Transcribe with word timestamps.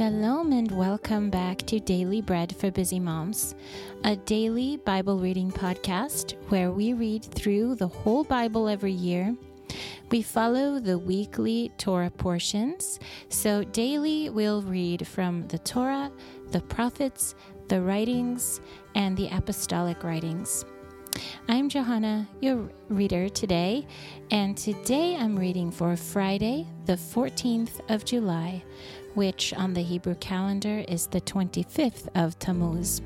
Shalom 0.00 0.52
and 0.52 0.70
welcome 0.70 1.28
back 1.28 1.58
to 1.66 1.78
Daily 1.78 2.22
Bread 2.22 2.56
for 2.56 2.70
Busy 2.70 2.98
Moms, 2.98 3.54
a 4.02 4.16
daily 4.16 4.78
Bible 4.78 5.18
reading 5.18 5.52
podcast 5.52 6.36
where 6.48 6.70
we 6.70 6.94
read 6.94 7.22
through 7.22 7.74
the 7.74 7.86
whole 7.86 8.24
Bible 8.24 8.66
every 8.66 8.92
year. 8.92 9.36
We 10.10 10.22
follow 10.22 10.78
the 10.78 10.96
weekly 10.96 11.70
Torah 11.76 12.08
portions, 12.08 12.98
so 13.28 13.62
daily 13.62 14.30
we'll 14.30 14.62
read 14.62 15.06
from 15.06 15.46
the 15.48 15.58
Torah, 15.58 16.10
the 16.50 16.62
prophets, 16.62 17.34
the 17.68 17.82
writings, 17.82 18.62
and 18.94 19.14
the 19.18 19.28
apostolic 19.28 20.02
writings. 20.02 20.64
I'm 21.48 21.68
Johanna, 21.68 22.26
your 22.40 22.70
reader 22.88 23.28
today, 23.28 23.86
and 24.30 24.56
today 24.56 25.16
I'm 25.16 25.38
reading 25.38 25.70
for 25.70 25.94
Friday, 25.96 26.66
the 26.86 26.94
14th 26.94 27.80
of 27.90 28.04
July, 28.04 28.62
which 29.14 29.52
on 29.54 29.74
the 29.74 29.82
Hebrew 29.82 30.14
calendar 30.16 30.84
is 30.88 31.06
the 31.06 31.20
25th 31.20 32.08
of 32.14 32.38
Tammuz. 32.38 33.02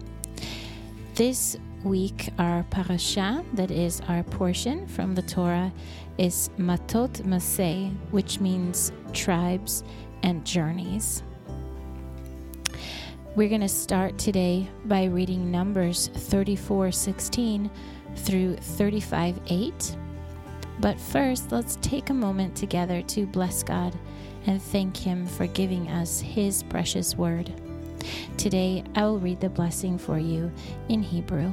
This 1.14 1.56
week, 1.84 2.30
our 2.38 2.64
parasha, 2.70 3.44
that 3.54 3.70
is 3.70 4.00
our 4.08 4.22
portion 4.24 4.86
from 4.86 5.14
the 5.14 5.22
Torah, 5.22 5.72
is 6.18 6.50
Matot 6.58 7.22
Maseh, 7.22 7.94
which 8.10 8.40
means 8.40 8.92
tribes 9.12 9.84
and 10.22 10.44
journeys. 10.44 11.22
We're 13.36 13.48
going 13.48 13.60
to 13.62 13.68
start 13.68 14.16
today 14.16 14.68
by 14.84 15.06
reading 15.06 15.50
Numbers 15.50 16.08
34 16.14 16.92
16 16.92 17.70
through 18.16 18.56
35 18.56 19.40
8. 19.48 19.96
But 20.80 21.00
first, 21.00 21.52
let's 21.52 21.76
take 21.82 22.10
a 22.10 22.14
moment 22.14 22.56
together 22.56 23.02
to 23.02 23.26
bless 23.26 23.62
God 23.62 23.96
and 24.47 24.61
thank 24.61 24.97
Him 24.97 25.25
for 25.25 25.47
giving 25.47 25.87
us 25.89 26.21
His 26.21 26.63
precious 26.63 27.15
word. 27.15 27.51
Today, 28.37 28.83
I 28.95 29.03
will 29.03 29.19
read 29.19 29.39
the 29.41 29.49
blessing 29.49 29.97
for 29.97 30.17
you 30.17 30.51
in 30.89 31.03
Hebrew. 31.03 31.51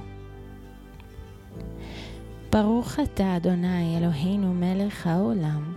ברוך 2.52 3.00
אתה, 3.00 3.36
אדוני, 3.36 3.98
אלוהינו 3.98 4.54
מלך 4.54 5.06
העולם, 5.06 5.74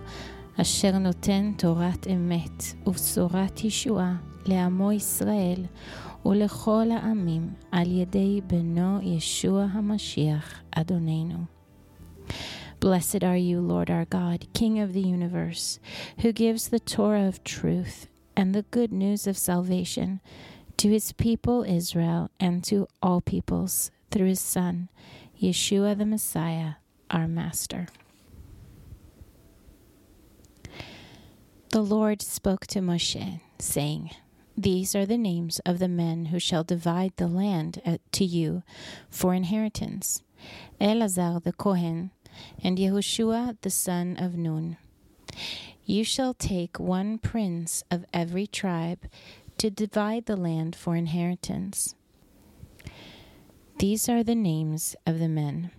אשר 0.60 0.98
נותן 0.98 1.52
תורת 1.56 2.06
אמת 2.06 2.64
ובשורת 2.86 3.64
ישועה 3.64 4.16
לעמו 4.46 4.92
ישראל 4.92 5.64
ולכל 6.26 6.86
העמים 6.90 7.48
על 7.72 7.90
ידי 7.90 8.40
בנו 8.46 8.98
ישוע 9.02 9.66
המשיח, 9.72 10.60
אדוננו. 10.70 11.38
Blessed 12.79 13.23
are 13.23 13.37
you, 13.37 13.59
Lord 13.61 13.89
our 13.89 14.05
God, 14.05 14.47
King 14.53 14.79
of 14.79 14.93
the 14.93 15.01
universe, 15.01 15.79
who 16.19 16.31
gives 16.31 16.67
the 16.67 16.79
Torah 16.79 17.27
of 17.27 17.43
truth 17.43 18.07
and 18.35 18.53
the 18.53 18.63
good 18.63 18.91
news 18.91 19.27
of 19.27 19.37
salvation 19.37 20.21
to 20.77 20.89
his 20.89 21.11
people 21.13 21.63
Israel 21.63 22.29
and 22.39 22.63
to 22.65 22.87
all 23.01 23.21
peoples 23.21 23.91
through 24.11 24.27
his 24.27 24.41
Son, 24.41 24.89
Yeshua 25.41 25.97
the 25.97 26.05
Messiah, 26.05 26.73
our 27.09 27.27
Master. 27.27 27.87
The 31.69 31.81
Lord 31.81 32.21
spoke 32.21 32.67
to 32.67 32.79
Moshe, 32.79 33.41
saying, 33.59 34.11
These 34.57 34.95
are 34.95 35.05
the 35.05 35.17
names 35.17 35.59
of 35.65 35.79
the 35.79 35.89
men 35.89 36.25
who 36.27 36.39
shall 36.39 36.63
divide 36.63 37.13
the 37.17 37.27
land 37.27 37.81
uh, 37.85 37.97
to 38.13 38.23
you 38.23 38.63
for 39.09 39.33
inheritance. 39.33 40.21
Elazar 40.79 41.43
the 41.43 41.51
Kohen, 41.53 42.11
and 42.63 42.77
Yehoshua 42.77 43.57
the 43.61 43.69
son 43.69 44.17
of 44.17 44.35
Nun. 44.35 44.77
You 45.85 46.03
shall 46.03 46.33
take 46.33 46.79
one 46.79 47.17
prince 47.17 47.83
of 47.91 48.05
every 48.11 48.47
tribe 48.47 49.07
to 49.57 49.69
divide 49.69 50.25
the 50.25 50.35
land 50.35 50.75
for 50.75 50.95
inheritance. 50.95 51.95
These 53.77 54.09
are 54.09 54.23
the 54.23 54.35
names 54.35 54.95
of 55.05 55.19
the 55.19 55.27
men. 55.27 55.71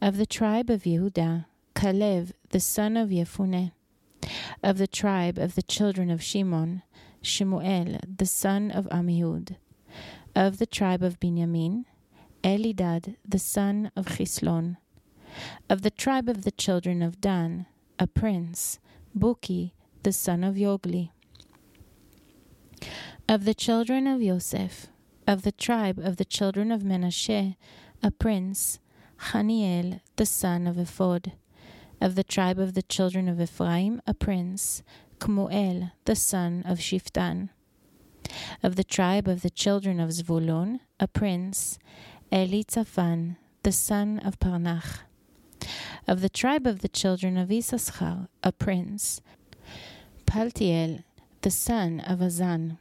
Of 0.00 0.16
the 0.16 0.26
tribe 0.26 0.70
of 0.70 0.84
Yehudah, 0.84 1.46
Caleb 1.74 2.32
the 2.50 2.60
son 2.60 2.96
of 2.96 3.10
Yefuneh. 3.10 3.72
Of 4.62 4.78
the 4.78 4.86
tribe 4.86 5.38
of 5.38 5.54
the 5.54 5.62
children 5.62 6.10
of 6.10 6.22
Shimon, 6.22 6.82
Shemuel 7.20 7.98
the 8.16 8.26
son 8.26 8.70
of 8.70 8.86
Amihud. 8.86 9.56
Of 10.34 10.58
the 10.58 10.66
tribe 10.66 11.02
of 11.02 11.20
Benjamin, 11.20 11.86
Elidad 12.42 13.16
the 13.26 13.38
son 13.38 13.90
of 13.96 14.06
Chislon 14.06 14.76
of 15.68 15.82
the 15.82 15.90
tribe 15.90 16.28
of 16.28 16.44
the 16.44 16.50
children 16.50 17.02
of 17.02 17.20
Dan, 17.20 17.66
a 17.98 18.06
prince, 18.06 18.78
Buki, 19.16 19.72
the 20.02 20.12
son 20.12 20.44
of 20.44 20.54
Yogli. 20.54 21.10
Of 23.28 23.44
the 23.44 23.54
children 23.54 24.06
of 24.06 24.22
Joseph, 24.22 24.86
of 25.26 25.42
the 25.42 25.52
tribe 25.52 25.98
of 25.98 26.16
the 26.16 26.24
children 26.24 26.72
of 26.72 26.82
Menashe, 26.82 27.56
a 28.02 28.10
prince, 28.10 28.78
Haniel, 29.32 30.00
the 30.16 30.26
son 30.26 30.66
of 30.66 30.78
Ephod. 30.78 31.32
Of 32.00 32.14
the 32.14 32.24
tribe 32.24 32.58
of 32.58 32.74
the 32.74 32.82
children 32.82 33.28
of 33.28 33.40
Ephraim, 33.40 34.00
a 34.06 34.14
prince, 34.14 34.82
Kmuel, 35.18 35.90
the 36.04 36.14
son 36.14 36.62
of 36.64 36.78
Shiftan. 36.78 37.50
Of 38.62 38.76
the 38.76 38.84
tribe 38.84 39.26
of 39.26 39.42
the 39.42 39.50
children 39.50 39.98
of 39.98 40.10
Zvulun, 40.10 40.80
a 41.00 41.08
prince, 41.08 41.78
Elitzaphan, 42.30 43.36
the 43.64 43.72
son 43.72 44.20
of 44.20 44.38
Parnach 44.38 45.00
of 46.06 46.20
the 46.20 46.28
tribe 46.28 46.66
of 46.66 46.80
the 46.80 46.88
children 46.88 47.36
of 47.36 47.50
Issachar, 47.50 48.28
a 48.42 48.52
prince, 48.52 49.20
Paltiel, 50.26 51.04
the 51.42 51.50
son 51.50 52.00
of 52.00 52.20
Azan, 52.20 52.78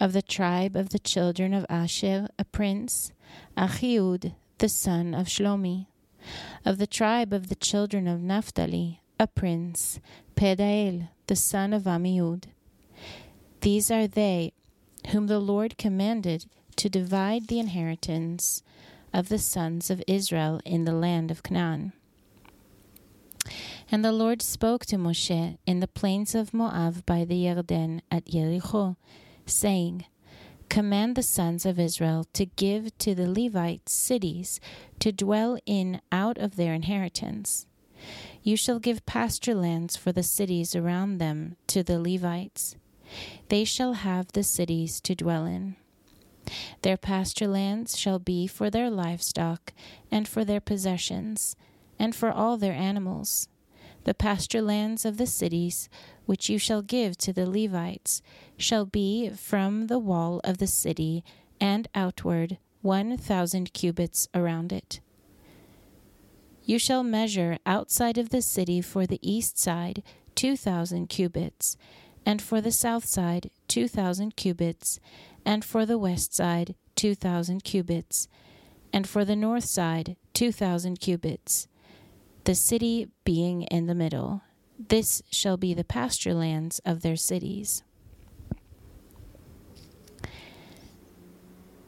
of 0.00 0.12
the 0.12 0.22
tribe 0.22 0.76
of 0.76 0.90
the 0.90 0.98
children 0.98 1.52
of 1.54 1.66
Asher, 1.68 2.28
a 2.38 2.44
prince, 2.44 3.12
Achiud, 3.56 4.34
the 4.58 4.68
son 4.68 5.14
of 5.14 5.26
Shlomi, 5.26 5.86
of 6.64 6.78
the 6.78 6.86
tribe 6.86 7.32
of 7.32 7.48
the 7.48 7.54
children 7.54 8.06
of 8.06 8.20
Naphtali, 8.20 9.00
a 9.20 9.26
prince, 9.26 10.00
Pedael, 10.36 11.08
the 11.26 11.36
son 11.36 11.72
of 11.72 11.82
Amihud. 11.82 12.44
These 13.60 13.90
are 13.90 14.06
they 14.06 14.52
whom 15.10 15.26
the 15.26 15.38
Lord 15.38 15.78
commanded 15.78 16.46
to 16.76 16.88
divide 16.88 17.48
the 17.48 17.58
inheritance 17.58 18.62
of 19.12 19.28
the 19.28 19.38
sons 19.38 19.90
of 19.90 20.02
Israel 20.06 20.60
in 20.64 20.84
the 20.84 20.92
land 20.92 21.30
of 21.30 21.42
Canaan. 21.42 21.92
And 23.90 24.04
the 24.04 24.12
Lord 24.12 24.42
spoke 24.42 24.84
to 24.86 24.96
Moshe 24.96 25.58
in 25.66 25.80
the 25.80 25.88
plains 25.88 26.34
of 26.34 26.52
Moab 26.52 27.06
by 27.06 27.24
the 27.24 27.44
Yarden 27.46 28.00
at 28.10 28.26
Jericho, 28.26 28.96
saying, 29.46 30.04
Command 30.68 31.16
the 31.16 31.22
sons 31.22 31.64
of 31.64 31.80
Israel 31.80 32.26
to 32.34 32.44
give 32.44 32.96
to 32.98 33.14
the 33.14 33.30
Levites 33.30 33.92
cities 33.92 34.60
to 35.00 35.10
dwell 35.10 35.58
in 35.64 36.02
out 36.12 36.36
of 36.36 36.56
their 36.56 36.74
inheritance. 36.74 37.66
You 38.42 38.56
shall 38.56 38.78
give 38.78 39.06
pasture 39.06 39.54
lands 39.54 39.96
for 39.96 40.12
the 40.12 40.22
cities 40.22 40.76
around 40.76 41.18
them 41.18 41.56
to 41.68 41.82
the 41.82 41.98
Levites. 41.98 42.76
They 43.48 43.64
shall 43.64 43.94
have 43.94 44.32
the 44.32 44.44
cities 44.44 45.00
to 45.00 45.14
dwell 45.14 45.46
in. 45.46 45.76
Their 46.82 46.96
pasture 46.96 47.48
lands 47.48 47.98
shall 47.98 48.18
be 48.18 48.46
for 48.46 48.70
their 48.70 48.90
livestock, 48.90 49.72
and 50.10 50.26
for 50.26 50.44
their 50.44 50.60
possessions, 50.60 51.56
and 51.98 52.14
for 52.14 52.30
all 52.30 52.56
their 52.56 52.72
animals. 52.72 53.48
The 54.04 54.14
pasture 54.14 54.62
lands 54.62 55.04
of 55.04 55.16
the 55.16 55.26
cities, 55.26 55.88
which 56.24 56.48
you 56.48 56.58
shall 56.58 56.82
give 56.82 57.18
to 57.18 57.32
the 57.32 57.48
Levites, 57.48 58.22
shall 58.56 58.86
be 58.86 59.28
from 59.30 59.88
the 59.88 59.98
wall 59.98 60.40
of 60.44 60.58
the 60.58 60.66
city 60.66 61.24
and 61.60 61.88
outward 61.94 62.58
one 62.80 63.16
thousand 63.16 63.72
cubits 63.72 64.28
around 64.34 64.72
it. 64.72 65.00
You 66.64 66.78
shall 66.78 67.02
measure 67.02 67.58
outside 67.66 68.18
of 68.18 68.30
the 68.30 68.42
city 68.42 68.80
for 68.80 69.06
the 69.06 69.18
east 69.20 69.58
side 69.58 70.02
two 70.34 70.56
thousand 70.56 71.08
cubits, 71.08 71.76
and 72.24 72.40
for 72.40 72.60
the 72.60 72.72
south 72.72 73.04
side 73.04 73.50
two 73.66 73.88
thousand 73.88 74.36
cubits, 74.36 75.00
and 75.48 75.64
for 75.64 75.86
the 75.86 75.96
west 75.96 76.34
side 76.34 76.74
two 76.94 77.14
thousand 77.14 77.64
cubits, 77.64 78.28
and 78.92 79.08
for 79.08 79.24
the 79.24 79.34
north 79.34 79.64
side 79.64 80.14
two 80.34 80.52
thousand 80.52 81.00
cubits, 81.00 81.66
the 82.44 82.54
city 82.54 83.08
being 83.24 83.62
in 83.62 83.86
the 83.86 83.94
middle. 83.94 84.42
This 84.78 85.22
shall 85.30 85.56
be 85.56 85.72
the 85.72 85.84
pasture 85.84 86.34
lands 86.34 86.80
of 86.84 87.00
their 87.00 87.16
cities. 87.16 87.82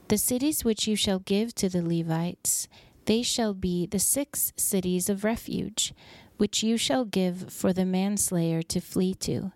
The 0.09 0.17
cities 0.17 0.65
which 0.65 0.89
you 0.89 0.97
shall 0.97 1.19
give 1.19 1.55
to 1.57 1.69
the 1.69 1.83
Levites, 1.83 2.67
they 3.05 3.23
shall 3.23 3.53
be 3.53 3.85
the 3.85 3.99
six 3.99 4.55
cities 4.57 5.11
of 5.11 5.23
refuge, 5.23 5.93
which 6.39 6.63
you 6.63 6.79
shall 6.79 7.05
give 7.05 7.53
for 7.53 7.75
the 7.75 7.85
manslayer 7.85 8.63
to 8.63 8.81
flee 8.81 9.15
to. 9.17 9.53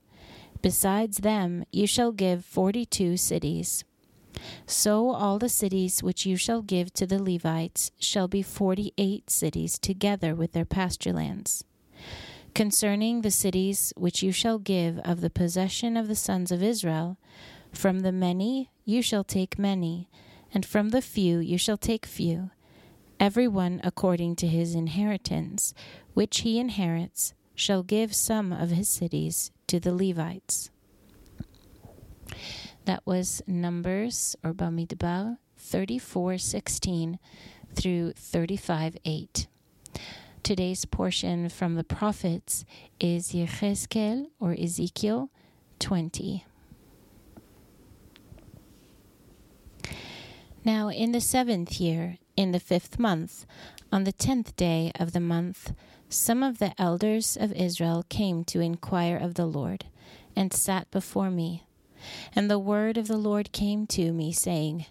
Besides 0.61 1.19
them, 1.19 1.65
you 1.73 1.87
shall 1.87 2.13
give 2.13 2.45
forty 2.45 2.85
two 2.85 3.17
cities. 3.17 3.83
So 4.67 5.11
all 5.11 5.39
the 5.39 5.49
cities 5.49 6.03
which 6.03 6.27
you 6.27 6.37
shall 6.37 6.63
give 6.63 6.93
to 6.95 7.07
the 7.07 7.23
Levites 7.23 7.91
shall 7.99 8.29
be 8.29 8.43
forty 8.43 8.93
eight 8.99 9.31
cities 9.31 9.79
together 9.79 10.35
with 10.35 10.53
their 10.53 10.65
pasture 10.65 11.13
lands. 11.13 11.65
Concerning 12.55 13.23
the 13.23 13.31
cities 13.31 13.93
which 13.97 14.23
you 14.23 14.31
shall 14.31 14.59
give 14.59 14.99
of 15.01 15.21
the 15.21 15.31
possession 15.31 15.97
of 15.97 16.07
the 16.07 16.15
sons 16.15 16.53
of 16.53 16.63
Israel, 16.63 17.19
From 17.73 18.01
the 18.01 18.13
many 18.13 18.71
you 18.85 19.03
shall 19.03 19.25
take 19.25 19.59
many, 19.59 20.09
and 20.53 20.65
from 20.65 20.91
the 20.91 21.03
few 21.03 21.39
you 21.39 21.59
shall 21.59 21.77
take 21.77 22.07
few, 22.07 22.51
every 23.19 23.49
one 23.49 23.81
according 23.83 24.37
to 24.37 24.47
his 24.47 24.75
inheritance, 24.75 25.75
which 26.15 26.41
he 26.41 26.61
inherits, 26.61 27.35
shall 27.57 27.83
give 27.83 28.15
some 28.15 28.53
of 28.53 28.71
his 28.71 28.89
cities 28.89 29.51
to 29.67 29.81
the 29.81 29.93
Levites. 29.93 30.71
That 32.85 33.07
was 33.07 33.43
Numbers 33.47 34.37
or 34.45 34.53
Bamidbar 34.53 35.39
34:16 35.59 37.19
through 37.75 38.13
35:8. 38.13 39.47
Today's 40.43 40.85
portion 40.85 41.49
from 41.49 41.77
the 41.77 41.85
prophets 41.85 42.67
is 43.01 43.33
Yechezkel 43.33 44.27
or 44.39 44.53
Ezekiel 44.53 45.31
20. 45.79 46.45
Now, 50.63 50.89
in 50.89 51.13
the 51.13 51.21
seventh 51.21 51.81
year, 51.81 52.19
in 52.37 52.53
the 52.53 52.61
fifth 52.61 52.99
month, 52.99 53.47
on 53.91 54.05
the 54.05 54.13
tenth 54.13 54.57
day 54.57 54.93
of 55.01 55.13
the 55.13 55.21
month, 55.21 55.73
some 56.11 56.43
of 56.43 56.59
the 56.59 56.79
elders 56.81 57.37
of 57.39 57.53
Israel 57.53 58.05
came 58.11 58.45
to 58.45 58.61
inquire 58.61 59.17
of 59.17 59.35
the 59.35 59.47
Lord, 59.47 59.87
and 60.37 60.53
sat 60.53 60.91
before 60.91 61.31
me. 61.31 61.64
And 62.35 62.51
the 62.51 62.59
word 62.59 62.97
of 62.97 63.09
the 63.09 63.17
Lord 63.17 63.53
came 63.53 63.87
to 63.89 64.13
me, 64.13 64.33
saying, 64.33 64.87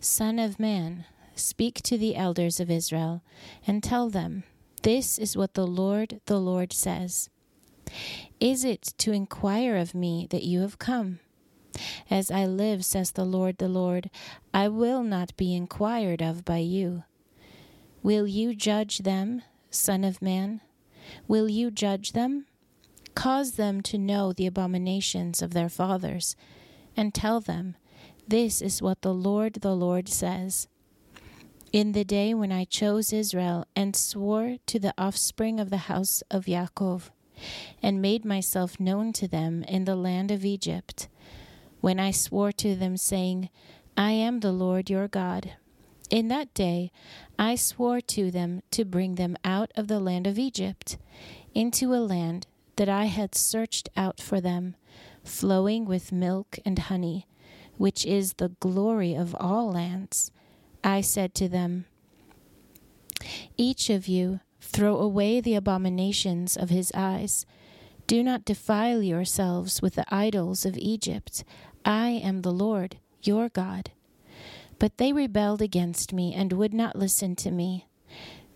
Son 0.00 0.38
of 0.38 0.60
man, 0.60 1.04
speak 1.34 1.82
to 1.82 1.98
the 1.98 2.16
elders 2.16 2.60
of 2.60 2.70
Israel, 2.70 3.22
and 3.66 3.82
tell 3.82 4.08
them, 4.08 4.44
This 4.82 5.18
is 5.18 5.36
what 5.36 5.54
the 5.54 5.66
Lord, 5.66 6.20
the 6.26 6.38
Lord 6.38 6.72
says. 6.72 7.30
Is 8.40 8.64
it 8.64 8.94
to 8.98 9.12
inquire 9.12 9.76
of 9.76 9.94
me 9.94 10.26
that 10.30 10.44
you 10.44 10.60
have 10.60 10.78
come? 10.78 11.20
As 12.10 12.30
I 12.30 12.46
live, 12.46 12.84
says 12.84 13.12
the 13.12 13.24
Lord, 13.24 13.58
the 13.58 13.68
Lord, 13.68 14.10
I 14.52 14.68
will 14.68 15.02
not 15.02 15.36
be 15.36 15.54
inquired 15.54 16.22
of 16.22 16.44
by 16.44 16.58
you. 16.58 17.04
Will 18.02 18.26
you 18.26 18.54
judge 18.54 18.98
them, 18.98 19.42
Son 19.70 20.04
of 20.04 20.22
man? 20.22 20.60
Will 21.26 21.48
you 21.48 21.70
judge 21.70 22.12
them? 22.12 22.46
Cause 23.14 23.52
them 23.52 23.80
to 23.82 23.98
know 23.98 24.32
the 24.32 24.46
abominations 24.46 25.40
of 25.42 25.52
their 25.52 25.68
fathers, 25.68 26.36
and 26.96 27.14
tell 27.14 27.40
them, 27.40 27.76
This 28.26 28.62
is 28.62 28.82
what 28.82 29.02
the 29.02 29.14
Lord, 29.14 29.54
the 29.54 29.74
Lord 29.74 30.08
says. 30.08 30.68
In 31.72 31.92
the 31.92 32.04
day 32.04 32.34
when 32.34 32.52
I 32.52 32.64
chose 32.64 33.12
Israel 33.12 33.66
and 33.74 33.96
swore 33.96 34.58
to 34.66 34.78
the 34.78 34.94
offspring 34.96 35.58
of 35.58 35.70
the 35.70 35.88
house 35.88 36.22
of 36.30 36.44
Yaakov, 36.44 37.10
and 37.82 38.00
made 38.00 38.24
myself 38.24 38.78
known 38.78 39.12
to 39.12 39.26
them 39.26 39.64
in 39.64 39.84
the 39.84 39.96
land 39.96 40.30
of 40.30 40.44
Egypt, 40.44 41.08
when 41.80 41.98
I 41.98 42.12
swore 42.12 42.52
to 42.52 42.76
them, 42.76 42.96
saying, 42.96 43.50
I 43.96 44.12
am 44.12 44.40
the 44.40 44.52
Lord 44.52 44.88
your 44.88 45.08
God. 45.08 45.52
In 46.10 46.28
that 46.28 46.54
day 46.54 46.92
I 47.38 47.56
swore 47.56 48.00
to 48.00 48.30
them 48.30 48.62
to 48.70 48.84
bring 48.84 49.16
them 49.16 49.36
out 49.44 49.72
of 49.76 49.88
the 49.88 50.00
land 50.00 50.26
of 50.26 50.38
Egypt 50.38 50.96
into 51.54 51.94
a 51.94 51.96
land 51.96 52.46
that 52.76 52.88
I 52.88 53.06
had 53.06 53.34
searched 53.34 53.88
out 53.96 54.20
for 54.20 54.40
them, 54.40 54.76
flowing 55.24 55.84
with 55.84 56.12
milk 56.12 56.58
and 56.64 56.78
honey, 56.78 57.26
which 57.76 58.04
is 58.04 58.34
the 58.34 58.50
glory 58.60 59.14
of 59.14 59.34
all 59.38 59.72
lands. 59.72 60.30
I 60.82 61.00
said 61.00 61.34
to 61.36 61.48
them, 61.48 61.86
Each 63.56 63.90
of 63.90 64.06
you 64.06 64.40
throw 64.60 64.98
away 64.98 65.40
the 65.40 65.54
abominations 65.54 66.56
of 66.56 66.70
his 66.70 66.92
eyes. 66.94 67.46
Do 68.06 68.22
not 68.22 68.44
defile 68.44 69.02
yourselves 69.02 69.80
with 69.80 69.94
the 69.94 70.14
idols 70.14 70.66
of 70.66 70.76
Egypt. 70.76 71.44
I 71.84 72.08
am 72.10 72.42
the 72.42 72.52
Lord, 72.52 72.98
your 73.22 73.48
God. 73.48 73.90
But 74.78 74.98
they 74.98 75.12
rebelled 75.12 75.62
against 75.62 76.12
me 76.12 76.34
and 76.34 76.52
would 76.52 76.74
not 76.74 76.96
listen 76.96 77.36
to 77.36 77.50
me. 77.50 77.86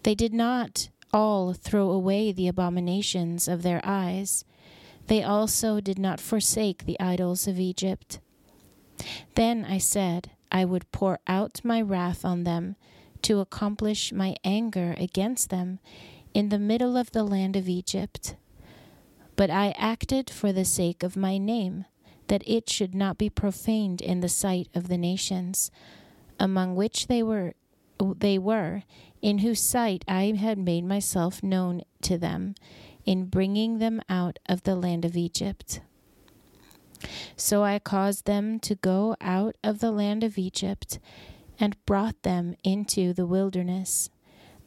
They 0.02 0.14
did 0.14 0.34
not 0.34 0.90
all 1.12 1.54
throw 1.54 1.90
away 1.90 2.32
the 2.32 2.48
abominations 2.48 3.48
of 3.48 3.62
their 3.62 3.80
eyes. 3.84 4.44
They 5.08 5.22
also 5.22 5.80
did 5.80 5.98
not 5.98 6.20
forsake 6.20 6.84
the 6.84 7.00
idols 7.00 7.48
of 7.48 7.58
Egypt. 7.58 8.20
Then 9.34 9.64
I 9.64 9.78
said, 9.78 10.30
I 10.52 10.64
would 10.64 10.90
pour 10.92 11.18
out 11.26 11.60
my 11.64 11.80
wrath 11.80 12.24
on 12.24 12.44
them 12.44 12.76
to 13.22 13.40
accomplish 13.40 14.12
my 14.12 14.36
anger 14.44 14.94
against 14.98 15.50
them 15.50 15.78
in 16.34 16.50
the 16.50 16.58
middle 16.58 16.96
of 16.96 17.12
the 17.12 17.24
land 17.24 17.56
of 17.56 17.68
Egypt. 17.68 18.36
But 19.34 19.50
I 19.50 19.74
acted 19.78 20.28
for 20.28 20.52
the 20.52 20.64
sake 20.64 21.02
of 21.02 21.16
my 21.16 21.38
name 21.38 21.86
that 22.26 22.42
it 22.46 22.68
should 22.68 22.94
not 22.94 23.16
be 23.16 23.30
profaned 23.30 24.02
in 24.02 24.20
the 24.20 24.28
sight 24.28 24.68
of 24.74 24.88
the 24.88 24.98
nations, 24.98 25.70
among 26.38 26.76
which 26.76 27.06
they 27.06 27.22
were 27.22 27.54
they 27.98 28.38
were, 28.38 28.84
in 29.22 29.38
whose 29.38 29.60
sight 29.60 30.04
I 30.06 30.32
had 30.38 30.58
made 30.58 30.84
myself 30.84 31.42
known 31.42 31.82
to 32.02 32.16
them, 32.16 32.54
in 33.08 33.24
bringing 33.24 33.78
them 33.78 34.00
out 34.08 34.38
of 34.46 34.62
the 34.62 34.76
land 34.76 35.04
of 35.04 35.16
Egypt. 35.16 35.80
So 37.36 37.64
I 37.64 37.78
caused 37.78 38.24
them 38.26 38.58
to 38.60 38.74
go 38.74 39.16
out 39.20 39.56
of 39.64 39.78
the 39.78 39.92
land 39.92 40.22
of 40.22 40.36
Egypt, 40.36 40.98
and 41.60 41.84
brought 41.86 42.22
them 42.22 42.54
into 42.62 43.12
the 43.12 43.26
wilderness 43.26 44.10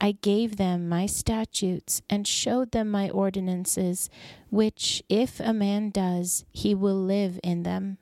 I 0.03 0.13
gave 0.13 0.57
them 0.57 0.89
my 0.89 1.05
statutes 1.05 2.01
and 2.09 2.25
showed 2.25 2.71
them 2.71 2.89
my 2.89 3.07
ordinances, 3.11 4.09
which, 4.49 5.03
if 5.09 5.39
a 5.39 5.53
man 5.53 5.91
does, 5.91 6.43
he 6.51 6.73
will 6.73 6.99
live 6.99 7.39
in 7.43 7.61
them. 7.61 7.99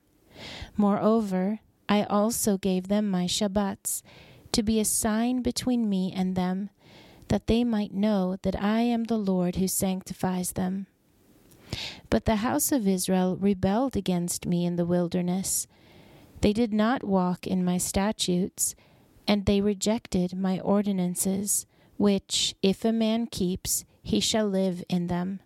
Moreover, 0.78 1.60
I 1.90 2.04
also 2.04 2.58
gave 2.58 2.88
them 2.88 3.12
my 3.12 3.26
Shabbats, 3.26 4.02
to 4.54 4.64
be 4.64 4.80
a 4.80 4.86
sign 4.86 5.42
between 5.42 5.90
me 5.90 6.14
and 6.16 6.38
them, 6.38 6.70
that 7.30 7.48
they 7.48 7.64
might 7.64 7.94
know 7.94 8.38
that 8.44 8.62
I 8.62 8.82
am 8.82 9.06
the 9.06 9.18
Lord 9.18 9.56
who 9.56 9.68
sanctifies 9.68 10.52
them. 10.52 10.88
But 12.10 12.26
the 12.26 12.38
house 12.38 12.72
of 12.72 12.88
Israel 12.88 13.38
rebelled 13.38 13.96
against 13.96 14.46
me 14.46 14.66
in 14.66 14.76
the 14.76 14.86
wilderness. 14.86 15.68
They 16.42 16.54
did 16.54 16.74
not 16.74 17.04
walk 17.04 17.48
in 17.48 17.66
my 17.66 17.78
statutes, 17.78 18.76
and 19.28 19.46
they 19.46 19.62
rejected 19.62 20.38
my 20.38 20.60
ordinances 20.60 21.66
which, 22.00 22.56
if 22.64 22.86
a 22.86 22.94
man 22.94 23.28
keeps, 23.28 23.84
he 24.02 24.22
shall 24.22 24.48
live 24.48 24.84
in 24.88 25.08
them. 25.08 25.42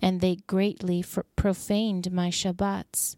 And 0.00 0.20
they 0.20 0.36
greatly 0.46 1.04
profaned 1.34 2.12
my 2.12 2.30
Shabbats. 2.30 3.16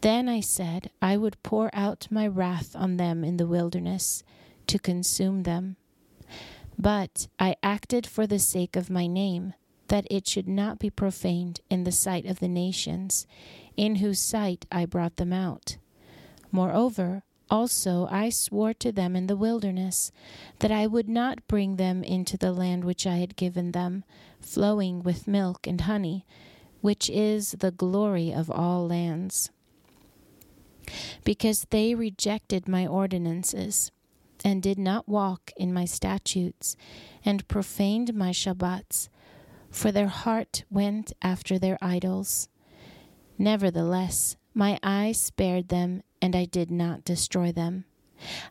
Then 0.00 0.28
I 0.28 0.40
said, 0.40 0.90
I 1.00 1.16
would 1.16 1.42
pour 1.44 1.70
out 1.72 2.08
my 2.10 2.26
wrath 2.26 2.74
on 2.74 2.96
them 2.96 3.22
in 3.22 3.36
the 3.36 3.46
wilderness, 3.46 4.24
to 4.66 4.78
consume 4.78 5.44
them. 5.44 5.76
But 6.78 7.26
I 7.40 7.56
acted 7.62 8.06
for 8.06 8.26
the 8.26 8.38
sake 8.38 8.76
of 8.76 8.88
my 8.88 9.08
name, 9.08 9.54
that 9.88 10.06
it 10.10 10.28
should 10.28 10.46
not 10.46 10.78
be 10.78 10.90
profaned 10.90 11.60
in 11.68 11.82
the 11.84 11.92
sight 11.92 12.24
of 12.24 12.38
the 12.38 12.48
nations, 12.48 13.26
in 13.76 13.96
whose 13.96 14.20
sight 14.20 14.64
I 14.70 14.86
brought 14.86 15.16
them 15.16 15.32
out. 15.32 15.78
Moreover, 16.52 17.24
also 17.50 18.06
I 18.10 18.28
swore 18.28 18.74
to 18.74 18.92
them 18.92 19.16
in 19.16 19.26
the 19.26 19.36
wilderness 19.36 20.12
that 20.60 20.70
I 20.70 20.86
would 20.86 21.08
not 21.08 21.46
bring 21.48 21.76
them 21.76 22.04
into 22.04 22.36
the 22.36 22.52
land 22.52 22.84
which 22.84 23.06
I 23.06 23.16
had 23.16 23.36
given 23.36 23.72
them, 23.72 24.04
flowing 24.40 25.02
with 25.02 25.26
milk 25.26 25.66
and 25.66 25.80
honey, 25.80 26.26
which 26.80 27.10
is 27.10 27.52
the 27.58 27.72
glory 27.72 28.32
of 28.32 28.50
all 28.50 28.86
lands. 28.86 29.50
Because 31.24 31.66
they 31.70 31.94
rejected 31.94 32.68
my 32.68 32.86
ordinances, 32.86 33.90
and 34.44 34.62
did 34.62 34.78
not 34.78 35.08
walk 35.08 35.52
in 35.56 35.72
my 35.72 35.84
statutes, 35.84 36.76
and 37.24 37.46
profaned 37.48 38.14
my 38.14 38.30
Shabbats, 38.30 39.08
for 39.70 39.92
their 39.92 40.08
heart 40.08 40.64
went 40.70 41.12
after 41.22 41.58
their 41.58 41.78
idols. 41.80 42.48
Nevertheless, 43.38 44.36
my 44.54 44.78
eye 44.82 45.12
spared 45.12 45.68
them 45.68 46.02
and 46.20 46.34
I 46.34 46.44
did 46.44 46.70
not 46.70 47.04
destroy 47.04 47.52
them. 47.52 47.84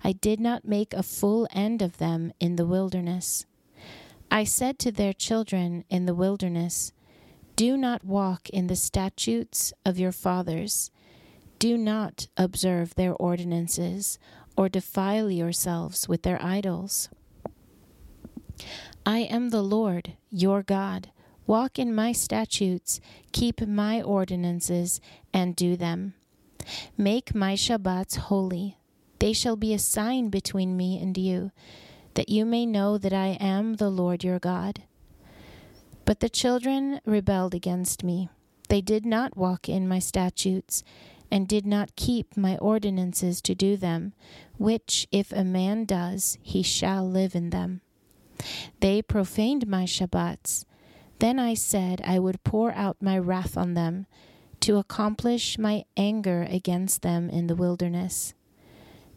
I 0.03 0.13
did 0.13 0.39
not 0.39 0.65
make 0.65 0.93
a 0.93 1.03
full 1.03 1.47
end 1.51 1.81
of 1.81 1.97
them 1.97 2.31
in 2.39 2.55
the 2.55 2.65
wilderness. 2.65 3.45
I 4.31 4.43
said 4.43 4.79
to 4.79 4.91
their 4.91 5.13
children 5.13 5.83
in 5.89 6.05
the 6.05 6.15
wilderness, 6.15 6.93
Do 7.55 7.75
not 7.75 8.03
walk 8.03 8.49
in 8.49 8.67
the 8.67 8.75
statutes 8.75 9.73
of 9.85 9.99
your 9.99 10.11
fathers. 10.11 10.91
Do 11.59 11.77
not 11.77 12.27
observe 12.37 12.95
their 12.95 13.13
ordinances, 13.13 14.19
or 14.57 14.67
defile 14.67 15.29
yourselves 15.29 16.09
with 16.09 16.23
their 16.23 16.43
idols. 16.43 17.09
I 19.05 19.19
am 19.19 19.49
the 19.49 19.61
Lord, 19.61 20.13
your 20.29 20.63
God. 20.63 21.11
Walk 21.45 21.79
in 21.79 21.95
my 21.95 22.11
statutes, 22.11 22.99
keep 23.31 23.65
my 23.65 24.01
ordinances, 24.01 24.99
and 25.33 25.55
do 25.55 25.77
them. 25.77 26.15
Make 26.97 27.33
my 27.33 27.53
Shabbats 27.53 28.17
holy. 28.17 28.77
They 29.19 29.31
shall 29.31 29.55
be 29.55 29.73
a 29.73 29.79
sign 29.79 30.29
between 30.29 30.75
me 30.75 31.01
and 31.01 31.17
you, 31.17 31.51
that 32.15 32.27
you 32.27 32.45
may 32.45 32.65
know 32.65 32.97
that 32.97 33.13
I 33.13 33.37
am 33.39 33.75
the 33.75 33.89
Lord 33.89 34.23
your 34.23 34.39
God. 34.39 34.83
But 36.03 36.19
the 36.19 36.29
children 36.29 36.99
rebelled 37.05 37.53
against 37.55 38.03
me. 38.03 38.29
They 38.69 38.81
did 38.81 39.05
not 39.05 39.37
walk 39.37 39.69
in 39.69 39.87
my 39.87 39.99
statutes, 39.99 40.83
and 41.31 41.47
did 41.47 41.65
not 41.65 41.95
keep 41.95 42.37
my 42.37 42.57
ordinances 42.57 43.41
to 43.41 43.55
do 43.55 43.75
them, 43.77 44.13
which 44.57 45.07
if 45.11 45.31
a 45.31 45.43
man 45.43 45.85
does, 45.85 46.37
he 46.41 46.63
shall 46.63 47.07
live 47.07 47.35
in 47.35 47.49
them. 47.49 47.81
They 48.79 49.01
profaned 49.01 49.67
my 49.67 49.83
Shabbats. 49.83 50.65
Then 51.19 51.39
I 51.39 51.55
said 51.55 52.01
I 52.05 52.19
would 52.19 52.43
pour 52.43 52.71
out 52.73 53.01
my 53.01 53.17
wrath 53.17 53.57
on 53.57 53.73
them, 53.73 54.05
to 54.61 54.77
accomplish 54.77 55.57
my 55.57 55.85
anger 55.95 56.47
against 56.49 57.01
them 57.01 57.29
in 57.29 57.47
the 57.47 57.55
wilderness. 57.55 58.33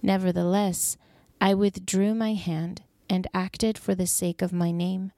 Nevertheless, 0.02 0.97
I 1.40 1.55
withdrew 1.55 2.14
my 2.14 2.35
hand 2.35 2.83
and 3.09 3.26
acted 3.33 3.79
for 3.79 3.95
the 3.95 4.07
sake 4.07 4.43
of 4.43 4.52
my 4.52 4.71
name, 4.71 5.12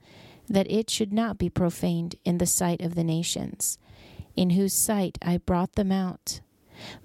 that 0.49 0.69
it 0.69 0.89
should 0.89 1.13
not 1.13 1.37
be 1.37 1.49
profaned 1.49 2.15
in 2.25 2.37
the 2.37 2.45
sight 2.45 2.81
of 2.81 2.95
the 2.95 3.03
nations, 3.03 3.77
in 4.35 4.51
whose 4.51 4.73
sight 4.73 5.17
I 5.21 5.37
brought 5.37 5.73
them 5.73 5.91
out. 5.91 6.41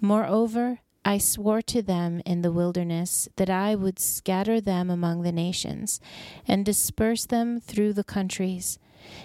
Moreover, 0.01 0.81
I 1.05 1.19
swore 1.19 1.63
to 1.63 1.81
them 1.81 2.21
in 2.27 2.43
the 2.43 2.53
wilderness 2.53 3.29
that 3.37 3.49
I 3.49 3.75
would 3.75 3.99
scatter 3.99 4.61
them 4.61 4.91
among 4.91 5.23
the 5.23 5.33
nations 5.33 6.01
and 6.47 6.67
disperse 6.67 7.25
them 7.25 7.61
through 7.61 7.95
the 7.95 8.05
countries, 8.05 8.79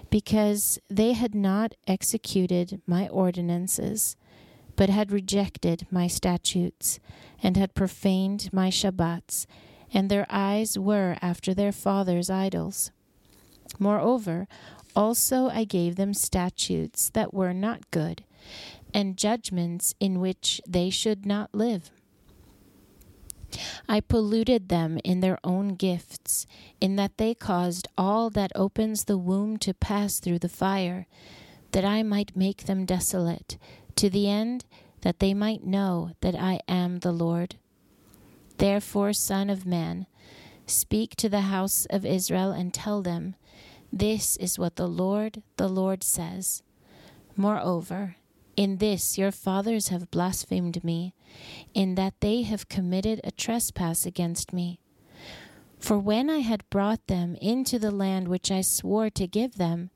because 0.10 0.80
they 0.90 1.14
had 1.14 1.36
not 1.36 1.74
executed 1.88 2.82
my 2.88 3.10
ordinances, 3.10 4.16
but 4.76 4.90
had 4.90 5.12
rejected 5.12 5.86
my 5.92 6.08
statutes, 6.08 7.00
and 7.42 7.58
had 7.58 7.76
profaned 7.76 8.50
my 8.54 8.70
Shabbats, 8.70 9.46
and 9.94 10.10
their 10.10 10.26
eyes 10.30 10.80
were 10.80 11.18
after 11.22 11.54
their 11.54 11.72
fathers' 11.72 12.30
idols. 12.30 12.92
Moreover, 13.78 14.48
also 14.96 15.50
I 15.50 15.64
gave 15.64 15.96
them 15.96 16.14
statutes 16.14 17.10
that 17.10 17.34
were 17.34 17.54
not 17.54 17.92
good, 17.92 18.24
and 18.94 19.18
judgments 19.18 19.96
in 20.00 20.20
which 20.20 20.62
they 20.68 20.90
should 20.90 21.26
not 21.26 21.54
live. 21.54 21.92
I 23.88 24.00
polluted 24.00 24.70
them 24.70 25.00
in 25.04 25.20
their 25.20 25.40
own 25.44 25.76
gifts, 25.76 26.48
in 26.82 26.96
that 26.96 27.18
they 27.18 27.34
caused 27.34 27.88
all 27.98 28.30
that 28.32 28.52
opens 28.56 29.04
the 29.04 29.18
womb 29.18 29.58
to 29.60 29.74
pass 29.74 30.20
through 30.20 30.40
the 30.40 30.50
fire, 30.50 31.08
that 31.72 31.86
I 31.86 32.04
might 32.04 32.36
make 32.36 32.66
them 32.66 32.86
desolate, 32.86 33.58
to 33.96 34.10
the 34.10 34.30
end 34.30 34.66
that 35.02 35.20
they 35.20 35.34
might 35.34 35.66
know 35.66 36.12
that 36.22 36.36
I 36.36 36.60
am 36.68 37.00
the 37.00 37.12
Lord. 37.12 37.56
Therefore, 38.58 39.14
Son 39.14 39.50
of 39.50 39.66
Man, 39.66 40.08
speak 40.66 41.16
to 41.18 41.30
the 41.30 41.42
house 41.42 41.86
of 41.90 42.06
Israel 42.06 42.52
and 42.52 42.74
tell 42.74 43.02
them, 43.02 43.36
This 43.92 44.38
is 44.38 44.58
what 44.58 44.78
the 44.78 44.88
Lord, 44.88 45.44
the 45.58 45.68
Lord 45.68 46.04
says. 46.04 46.64
Moreover, 47.36 48.16
in 48.56 48.78
this 48.78 49.18
your 49.18 49.32
fathers 49.32 49.90
have 49.90 50.12
blasphemed 50.12 50.84
me, 50.84 51.14
in 51.74 51.96
that 51.96 52.14
they 52.20 52.44
have 52.44 52.70
committed 52.70 53.20
a 53.24 53.32
trespass 53.32 54.06
against 54.06 54.54
me. 54.54 54.80
For 55.80 55.98
when 55.98 56.30
I 56.30 56.40
had 56.40 56.70
brought 56.70 57.08
them 57.08 57.36
into 57.42 57.78
the 57.78 57.92
land 57.92 58.28
which 58.28 58.52
I 58.52 58.62
swore 58.62 59.10
to 59.10 59.28
give 59.28 59.56
them, 59.56 59.90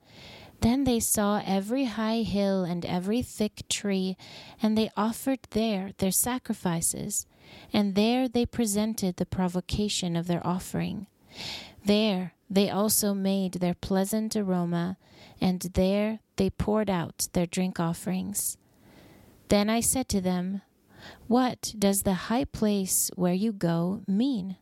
then 0.62 0.84
they 0.84 1.00
saw 1.00 1.42
every 1.46 1.86
high 1.86 2.24
hill 2.24 2.64
and 2.64 2.86
every 2.86 3.22
thick 3.22 3.64
tree, 3.70 4.18
and 4.62 4.78
they 4.78 4.90
offered 4.98 5.40
there 5.52 5.92
their 6.00 6.12
sacrifices, 6.12 7.26
and 7.72 7.96
there 7.96 8.28
they 8.28 8.46
presented 8.46 9.18
the 9.18 9.26
provocation 9.26 10.16
of 10.16 10.28
their 10.28 10.46
offering. 10.46 11.08
There 11.86 12.34
they 12.50 12.70
also 12.70 13.14
made 13.14 13.54
their 13.54 13.76
pleasant 13.76 14.36
aroma, 14.36 14.98
and 15.40 15.62
there 15.62 16.20
they 16.38 16.50
poured 16.50 16.90
out 16.90 17.28
their 17.34 17.46
drink 17.46 17.80
offerings. 17.80 18.58
Then 19.50 19.70
I 19.70 19.80
said 19.80 20.08
to 20.10 20.22
them, 20.22 20.62
What 21.28 21.74
does 21.78 22.04
the 22.04 22.14
high 22.14 22.46
place 22.46 23.12
where 23.16 23.34
you 23.34 23.52
go 23.52 24.02
mean? 24.08 24.58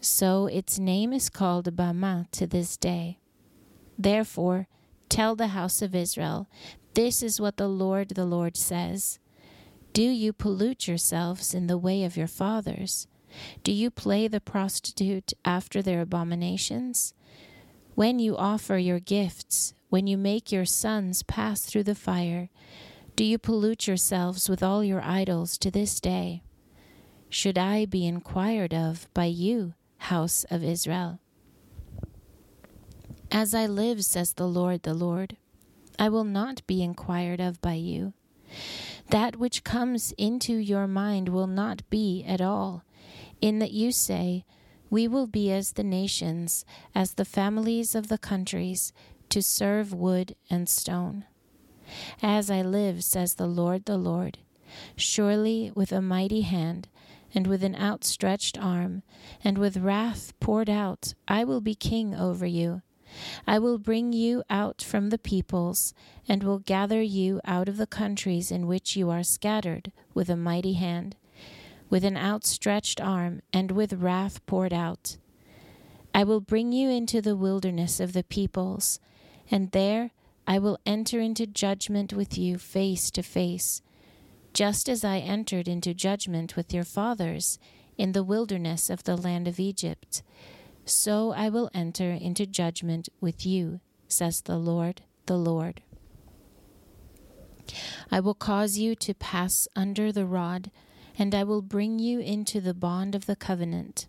So 0.00 0.46
its 0.46 0.78
name 0.78 1.12
is 1.12 1.28
called 1.28 1.76
Bama 1.76 2.30
to 2.32 2.46
this 2.46 2.76
day. 2.76 3.18
Therefore, 3.98 4.66
tell 5.08 5.36
the 5.36 5.48
house 5.48 5.80
of 5.80 5.94
Israel, 5.94 6.48
This 6.94 7.22
is 7.22 7.40
what 7.40 7.56
the 7.56 7.68
Lord 7.68 8.10
the 8.10 8.24
Lord 8.24 8.56
says. 8.56 9.18
Do 9.92 10.02
you 10.02 10.32
pollute 10.32 10.88
yourselves 10.88 11.54
in 11.54 11.66
the 11.66 11.78
way 11.78 12.02
of 12.04 12.16
your 12.16 12.26
fathers? 12.26 13.06
Do 13.62 13.72
you 13.72 13.90
play 13.90 14.26
the 14.26 14.40
prostitute 14.40 15.32
after 15.44 15.82
their 15.82 16.00
abominations? 16.00 17.14
When 17.94 18.18
you 18.18 18.36
offer 18.36 18.78
your 18.78 19.00
gifts, 19.00 19.74
when 19.92 20.06
you 20.06 20.16
make 20.16 20.50
your 20.50 20.64
sons 20.64 21.22
pass 21.22 21.60
through 21.60 21.82
the 21.82 21.94
fire, 21.94 22.48
do 23.14 23.22
you 23.22 23.36
pollute 23.36 23.86
yourselves 23.86 24.48
with 24.48 24.62
all 24.62 24.82
your 24.82 25.02
idols 25.02 25.58
to 25.58 25.70
this 25.70 26.00
day? 26.00 26.42
Should 27.28 27.58
I 27.58 27.84
be 27.84 28.06
inquired 28.06 28.72
of 28.72 29.06
by 29.12 29.26
you, 29.26 29.74
house 29.98 30.46
of 30.50 30.64
Israel? 30.64 31.20
As 33.30 33.54
I 33.54 33.66
live, 33.66 34.02
says 34.02 34.32
the 34.32 34.48
Lord 34.48 34.82
the 34.82 34.94
Lord, 34.94 35.36
I 35.98 36.08
will 36.08 36.24
not 36.24 36.66
be 36.66 36.82
inquired 36.82 37.42
of 37.42 37.60
by 37.60 37.74
you. 37.74 38.14
That 39.10 39.36
which 39.36 39.62
comes 39.62 40.12
into 40.12 40.54
your 40.54 40.86
mind 40.86 41.28
will 41.28 41.46
not 41.46 41.82
be 41.90 42.24
at 42.26 42.40
all, 42.40 42.82
in 43.42 43.58
that 43.58 43.72
you 43.72 43.92
say, 43.92 44.46
We 44.88 45.06
will 45.06 45.26
be 45.26 45.52
as 45.52 45.72
the 45.72 45.84
nations, 45.84 46.64
as 46.94 47.12
the 47.12 47.26
families 47.26 47.94
of 47.94 48.08
the 48.08 48.16
countries, 48.16 48.94
to 49.32 49.42
serve 49.42 49.92
wood 49.92 50.34
and 50.48 50.68
stone. 50.68 51.24
As 52.22 52.50
I 52.50 52.62
live, 52.62 53.04
says 53.04 53.34
the 53.34 53.46
Lord 53.46 53.84
the 53.84 53.98
Lord, 53.98 54.38
surely 54.96 55.70
with 55.74 55.92
a 55.92 56.00
mighty 56.00 56.42
hand, 56.42 56.88
and 57.34 57.46
with 57.46 57.62
an 57.62 57.74
outstretched 57.74 58.58
arm, 58.58 59.02
and 59.42 59.58
with 59.58 59.76
wrath 59.76 60.32
poured 60.40 60.70
out, 60.70 61.14
I 61.28 61.44
will 61.44 61.60
be 61.60 61.74
king 61.74 62.14
over 62.14 62.46
you 62.46 62.82
I 63.46 63.58
will 63.58 63.78
bring 63.78 64.12
you 64.12 64.42
out 64.48 64.82
from 64.82 65.10
the 65.10 65.18
peoples, 65.18 65.94
and 66.28 66.42
will 66.42 66.58
gather 66.58 67.02
you 67.02 67.40
out 67.44 67.68
of 67.68 67.76
the 67.76 67.86
countries 67.86 68.50
in 68.50 68.66
which 68.66 68.96
you 68.96 69.10
are 69.10 69.22
scattered 69.22 69.92
with 70.14 70.30
a 70.30 70.36
mighty 70.36 70.74
hand, 70.74 71.16
with 71.90 72.04
an 72.04 72.16
outstretched 72.16 73.00
arm, 73.00 73.42
and 73.52 73.70
with 73.70 73.94
wrath 73.94 74.44
poured 74.46 74.72
out. 74.72 75.16
I 76.14 76.24
will 76.24 76.40
bring 76.40 76.72
you 76.72 76.90
into 76.90 77.20
the 77.20 77.36
wilderness 77.36 78.00
of 78.00 78.12
the 78.12 78.24
peoples, 78.24 79.00
and 79.52 79.70
there 79.70 80.10
I 80.48 80.58
will 80.58 80.80
enter 80.84 81.20
into 81.20 81.46
judgment 81.46 82.12
with 82.12 82.36
you 82.36 82.58
face 82.58 83.08
to 83.12 83.22
face, 83.22 83.82
just 84.52 84.88
as 84.88 85.04
I 85.04 85.18
entered 85.18 85.68
into 85.68 85.94
judgment 85.94 86.56
with 86.56 86.74
your 86.74 86.84
fathers 86.84 87.60
in 87.96 88.10
the 88.10 88.24
wilderness 88.24 88.90
of 88.90 89.04
the 89.04 89.16
land 89.16 89.46
of 89.46 89.60
Egypt 89.60 90.22
so 90.84 91.32
I 91.32 91.48
will 91.48 91.70
enter 91.74 92.10
into 92.10 92.46
judgment 92.46 93.08
with 93.20 93.46
you, 93.46 93.80
says 94.08 94.42
the 94.42 94.56
Lord, 94.58 95.02
the 95.26 95.36
Lord. 95.36 95.82
I 98.10 98.20
will 98.20 98.34
cause 98.34 98.78
you 98.78 98.94
to 98.96 99.14
pass 99.14 99.68
under 99.76 100.12
the 100.12 100.26
rod, 100.26 100.70
and 101.18 101.34
I 101.34 101.44
will 101.44 101.62
bring 101.62 101.98
you 101.98 102.20
into 102.20 102.60
the 102.60 102.74
bond 102.74 103.14
of 103.14 103.26
the 103.26 103.36
covenant. 103.36 104.06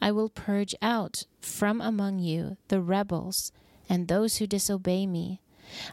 I 0.00 0.10
will 0.10 0.28
purge 0.28 0.74
out 0.82 1.24
from 1.40 1.80
among 1.80 2.18
you 2.18 2.56
the 2.68 2.80
rebels 2.80 3.52
and 3.92 4.08
those 4.08 4.38
who 4.38 4.46
disobey 4.46 5.06
me. 5.06 5.42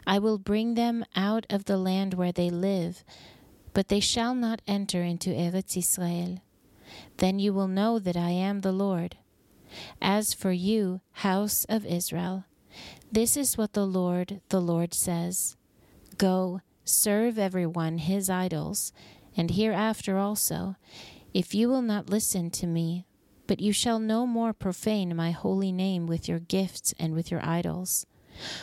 I 0.06 0.18
will 0.18 0.38
bring 0.38 0.72
them 0.72 1.04
out 1.14 1.44
of 1.50 1.66
the 1.66 1.76
land 1.76 2.14
where 2.14 2.32
they 2.32 2.48
live, 2.48 3.04
but 3.74 3.88
they 3.88 4.00
shall 4.00 4.34
not 4.34 4.62
enter 4.66 5.02
into 5.02 5.28
Eretz 5.28 5.76
Israel. 5.76 6.38
Then 7.18 7.38
you 7.38 7.52
will 7.52 7.68
know 7.68 7.98
that 7.98 8.16
I 8.16 8.30
am 8.30 8.62
the 8.62 8.72
Lord. 8.72 9.18
As 10.00 10.32
for 10.32 10.50
you, 10.50 11.02
house 11.12 11.66
of 11.68 11.84
Israel, 11.84 12.46
this 13.12 13.36
is 13.36 13.58
what 13.58 13.74
the 13.74 13.86
Lord, 13.86 14.40
the 14.48 14.62
Lord 14.62 14.94
says 14.94 15.58
Go, 16.16 16.62
serve 16.86 17.38
everyone 17.38 17.98
his 17.98 18.30
idols, 18.30 18.94
and 19.36 19.50
hereafter 19.50 20.16
also, 20.16 20.76
if 21.34 21.54
you 21.54 21.68
will 21.68 21.82
not 21.82 22.08
listen 22.08 22.50
to 22.52 22.66
me, 22.66 23.04
but 23.50 23.58
you 23.58 23.72
shall 23.72 23.98
no 23.98 24.28
more 24.28 24.52
profane 24.52 25.16
my 25.16 25.32
holy 25.32 25.72
name 25.72 26.06
with 26.06 26.28
your 26.28 26.38
gifts 26.38 26.94
and 27.00 27.14
with 27.14 27.32
your 27.32 27.44
idols. 27.44 28.06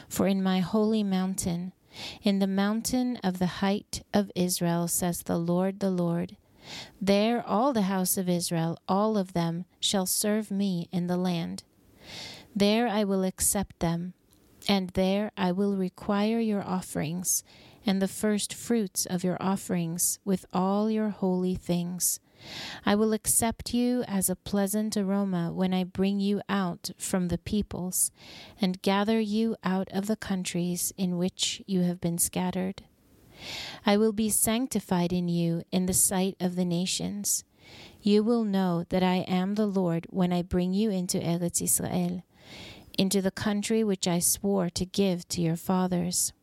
For 0.07 0.29
in 0.29 0.41
my 0.41 0.61
holy 0.61 1.03
mountain, 1.03 1.73
in 2.23 2.39
the 2.39 2.47
mountain 2.47 3.17
of 3.17 3.37
the 3.37 3.59
height 3.59 4.05
of 4.13 4.31
Israel, 4.33 4.87
says 4.87 5.23
the 5.23 5.37
Lord 5.37 5.81
the 5.81 5.89
Lord, 5.89 6.37
there 7.01 7.45
all 7.45 7.73
the 7.73 7.91
house 7.91 8.17
of 8.17 8.29
Israel, 8.29 8.79
all 8.87 9.17
of 9.17 9.33
them, 9.33 9.65
shall 9.81 10.05
serve 10.05 10.49
me 10.49 10.87
in 10.93 11.07
the 11.07 11.17
land. 11.17 11.65
There 12.55 12.87
I 12.87 13.03
will 13.03 13.25
accept 13.25 13.81
them, 13.81 14.13
and 14.69 14.91
there 14.91 15.31
I 15.35 15.51
will 15.51 15.75
require 15.75 16.39
your 16.39 16.63
offerings, 16.63 17.43
and 17.85 18.01
the 18.01 18.07
first 18.07 18.53
fruits 18.53 19.05
of 19.05 19.25
your 19.25 19.35
offerings 19.41 20.19
with 20.23 20.45
all 20.53 20.89
your 20.89 21.09
holy 21.09 21.55
things. 21.55 22.21
I 22.85 22.95
will 22.95 23.13
accept 23.13 23.73
you 23.73 24.03
as 24.07 24.29
a 24.29 24.35
pleasant 24.35 24.95
aroma 24.95 25.51
when 25.51 25.73
I 25.73 25.83
bring 25.83 26.19
you 26.19 26.41
out 26.47 26.91
from 26.97 27.27
the 27.27 27.37
peoples, 27.37 28.11
and 28.61 28.81
gather 28.81 29.19
you 29.19 29.55
out 29.63 29.89
of 29.91 30.07
the 30.07 30.15
countries 30.15 30.93
in 30.97 31.17
which 31.17 31.61
you 31.67 31.81
have 31.81 31.99
been 31.99 32.17
scattered. 32.17 32.83
I 33.85 33.97
will 33.97 34.13
be 34.13 34.29
sanctified 34.29 35.13
in 35.13 35.27
you 35.27 35.63
in 35.71 35.85
the 35.85 35.93
sight 35.93 36.35
of 36.39 36.55
the 36.55 36.65
nations. 36.65 37.43
You 38.01 38.23
will 38.23 38.43
know 38.43 38.85
that 38.89 39.03
I 39.03 39.25
am 39.27 39.55
the 39.55 39.67
Lord 39.67 40.07
when 40.09 40.31
I 40.31 40.41
bring 40.41 40.73
you 40.73 40.89
into 40.89 41.19
Eretz 41.19 41.61
Israel, 41.61 42.23
into 42.97 43.21
the 43.21 43.31
country 43.31 43.83
which 43.83 44.07
I 44.07 44.19
swore 44.19 44.69
to 44.71 44.85
give 44.85 45.27
to 45.29 45.41
your 45.41 45.55
fathers. 45.55 46.33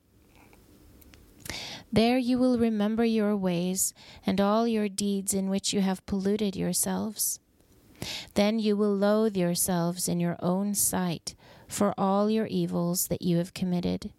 There 1.93 2.19
you 2.19 2.39
will 2.39 2.59
remember 2.59 3.05
your 3.05 3.37
ways 3.37 3.95
and 4.27 4.41
all 4.41 4.67
your 4.67 4.89
deeds 4.89 5.35
in 5.35 5.49
which 5.49 5.73
you 5.73 5.81
have 5.81 6.05
polluted 6.07 6.57
yourselves. 6.57 7.41
Then 8.35 8.59
you 8.59 8.77
will 8.77 8.95
loathe 8.95 9.37
yourselves 9.37 10.09
in 10.09 10.21
your 10.21 10.37
own 10.41 10.75
sight 10.75 11.35
for 11.69 11.95
all 11.99 12.31
your 12.31 12.47
evils 12.47 13.09
that 13.09 13.23
you 13.23 13.39
have 13.39 13.55
committed. 13.55 14.13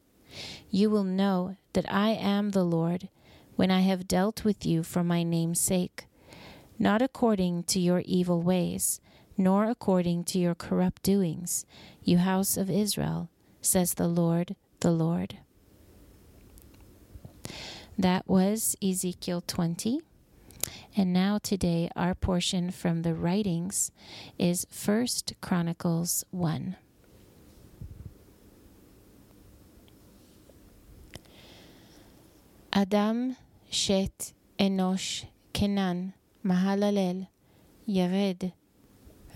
You 0.69 0.89
will 0.89 1.03
know 1.03 1.57
that 1.73 1.91
I 1.91 2.09
am 2.11 2.51
the 2.51 2.63
Lord 2.63 3.09
when 3.55 3.71
I 3.71 3.81
have 3.81 4.07
dealt 4.07 4.43
with 4.43 4.65
you 4.65 4.83
for 4.83 5.03
my 5.03 5.23
name's 5.23 5.59
sake, 5.59 6.07
not 6.77 7.01
according 7.01 7.63
to 7.63 7.79
your 7.79 8.01
evil 8.05 8.41
ways, 8.41 8.99
nor 9.37 9.65
according 9.65 10.23
to 10.25 10.39
your 10.39 10.55
corrupt 10.55 11.03
doings, 11.03 11.65
you 12.03 12.17
house 12.17 12.57
of 12.57 12.69
Israel, 12.69 13.29
says 13.61 13.93
the 13.93 14.07
Lord, 14.07 14.55
the 14.81 14.91
Lord. 14.91 15.39
That 17.97 18.27
was 18.27 18.75
Ezekiel 18.83 19.43
20. 19.45 20.01
And 20.97 21.13
now 21.13 21.37
today 21.41 21.89
our 21.95 22.15
portion 22.15 22.71
from 22.71 23.01
the 23.01 23.13
writings 23.13 23.91
is 24.37 24.65
First 24.69 25.33
Chronicles 25.41 26.23
1. 26.31 26.75
Adam, 32.73 33.37
Shet, 33.69 34.33
Enosh, 34.59 35.25
Kenan, 35.53 36.13
Mahalalel, 36.45 37.27
Yared, 37.87 38.51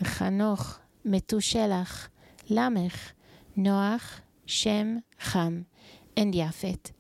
Chanoch, 0.03 0.79
Metushelach, 1.05 2.09
Lamech, 2.49 3.13
Noach, 3.57 4.21
Shem, 4.45 5.03
Cham 5.17 5.67
and 6.17 6.33
Yafet. 6.33 6.91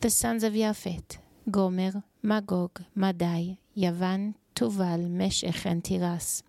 The 0.00 0.10
sons 0.10 0.44
of 0.44 0.54
Yafet, 0.54 1.18
Gomer, 1.50 2.02
Magog, 2.22 2.82
Madai, 2.94 3.58
Yavan, 3.76 4.34
Tuval, 4.54 5.08
Meshech, 5.08 5.64
and 5.66 5.82
Tiras. 5.82 6.42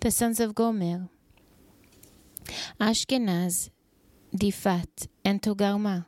The 0.00 0.10
sons 0.10 0.40
of 0.40 0.54
Gomer, 0.54 1.08
Ashkenaz, 2.80 3.70
Difat, 4.34 5.08
and 5.24 5.42
Togarma. 5.42 6.06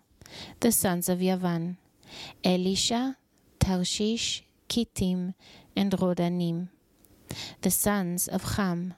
The 0.61 0.73
sons 0.73 1.09
of 1.09 1.19
Yavan, 1.19 1.77
Elisha, 2.43 3.17
Tarshish, 3.59 4.43
Kittim, 4.69 5.35
and 5.77 5.93
Rodanim. 5.93 6.69
The 7.61 7.71
sons 7.71 8.29
of 8.29 8.57
Ham, 8.57 8.95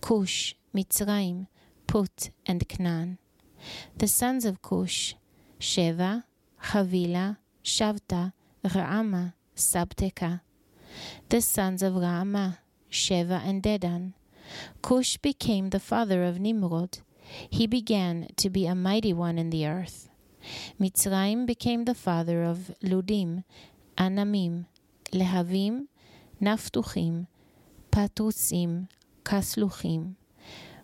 Cush, 0.00 0.54
Mitzrayim, 0.74 1.48
Put, 1.86 2.30
and 2.46 2.68
Canaan. 2.68 3.18
The 3.96 4.08
sons 4.08 4.44
of 4.44 4.62
Cush, 4.62 5.14
Sheva, 5.58 6.24
Havila, 6.70 7.36
Shavta, 7.62 8.32
Raama, 8.64 9.34
Sabteka. 9.54 10.40
The 11.28 11.40
sons 11.40 11.80
of 11.80 11.94
Raama, 11.94 12.58
Sheva, 12.90 13.40
and 13.46 13.62
Dedan. 13.62 14.14
Cush 14.82 15.16
became 15.18 15.70
the 15.70 15.78
father 15.78 16.24
of 16.24 16.40
Nimrod. 16.40 16.98
He 17.48 17.68
began 17.68 18.26
to 18.36 18.50
be 18.50 18.66
a 18.66 18.74
mighty 18.74 19.12
one 19.12 19.38
in 19.38 19.50
the 19.50 19.64
earth. 19.64 20.08
Mitzrayim 20.80 21.46
became 21.46 21.84
the 21.84 21.94
father 21.94 22.42
of 22.42 22.74
Ludim, 22.82 23.44
Anamim, 23.96 24.66
Lehavim, 25.12 25.86
Naftuchim, 26.42 27.28
Patrusim, 27.92 28.88
Kasluchim, 29.24 30.16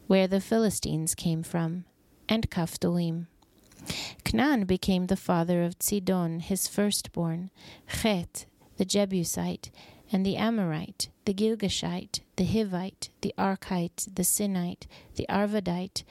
where 0.07 0.29
the 0.29 0.40
Philistines 0.40 1.16
came 1.16 1.42
from, 1.42 1.87
and 2.29 2.49
Kaftorim. 2.51 3.27
Canaan 4.25 4.64
became 4.64 5.07
the 5.07 5.16
father 5.16 5.62
of 5.62 5.77
Sidon, 5.79 6.40
his 6.40 6.68
firstborn, 6.68 7.51
Chet, 7.88 8.47
the 8.77 8.85
Jebusite, 8.85 9.71
and 10.11 10.25
the 10.25 10.37
Amorite, 10.37 11.09
the 11.25 11.35
Girgashite, 11.35 12.21
the 12.37 12.45
Hivite, 12.45 13.11
the 13.21 13.35
Archite, 13.38 14.14
the 14.14 14.23
Sinite, 14.23 14.87
the 15.16 15.27
Arvadite, 15.29 16.05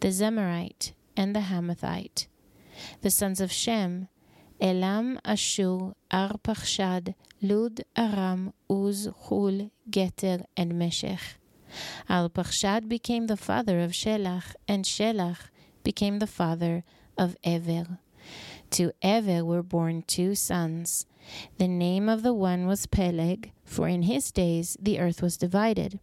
the 0.00 0.08
Zemarite, 0.08 0.92
and 1.16 1.34
the 1.34 1.40
Hamathite 1.40 2.26
the 3.00 3.10
sons 3.10 3.40
of 3.40 3.52
Shem, 3.52 4.08
Elam, 4.60 5.18
Ashur, 5.24 5.94
Arpachshad, 6.10 7.14
Lud, 7.40 7.84
Aram, 7.96 8.52
Uz, 8.70 9.08
Hul, 9.24 9.70
Geter, 9.90 10.44
and 10.56 10.78
Meshech. 10.78 11.38
Arpachshad 12.08 12.88
became 12.88 13.26
the 13.26 13.36
father 13.36 13.80
of 13.80 13.92
Shelach, 13.92 14.54
and 14.68 14.84
Shelach 14.84 15.50
became 15.82 16.18
the 16.18 16.26
father 16.26 16.84
of 17.16 17.36
Ever. 17.44 17.98
To 18.72 18.92
Ever 19.02 19.44
were 19.44 19.62
born 19.62 20.02
two 20.06 20.34
sons. 20.34 21.06
The 21.58 21.68
name 21.68 22.08
of 22.08 22.22
the 22.22 22.34
one 22.34 22.66
was 22.66 22.86
Peleg, 22.86 23.52
for 23.64 23.88
in 23.88 24.02
his 24.02 24.32
days 24.32 24.76
the 24.80 24.98
earth 24.98 25.22
was 25.22 25.36
divided. 25.36 26.00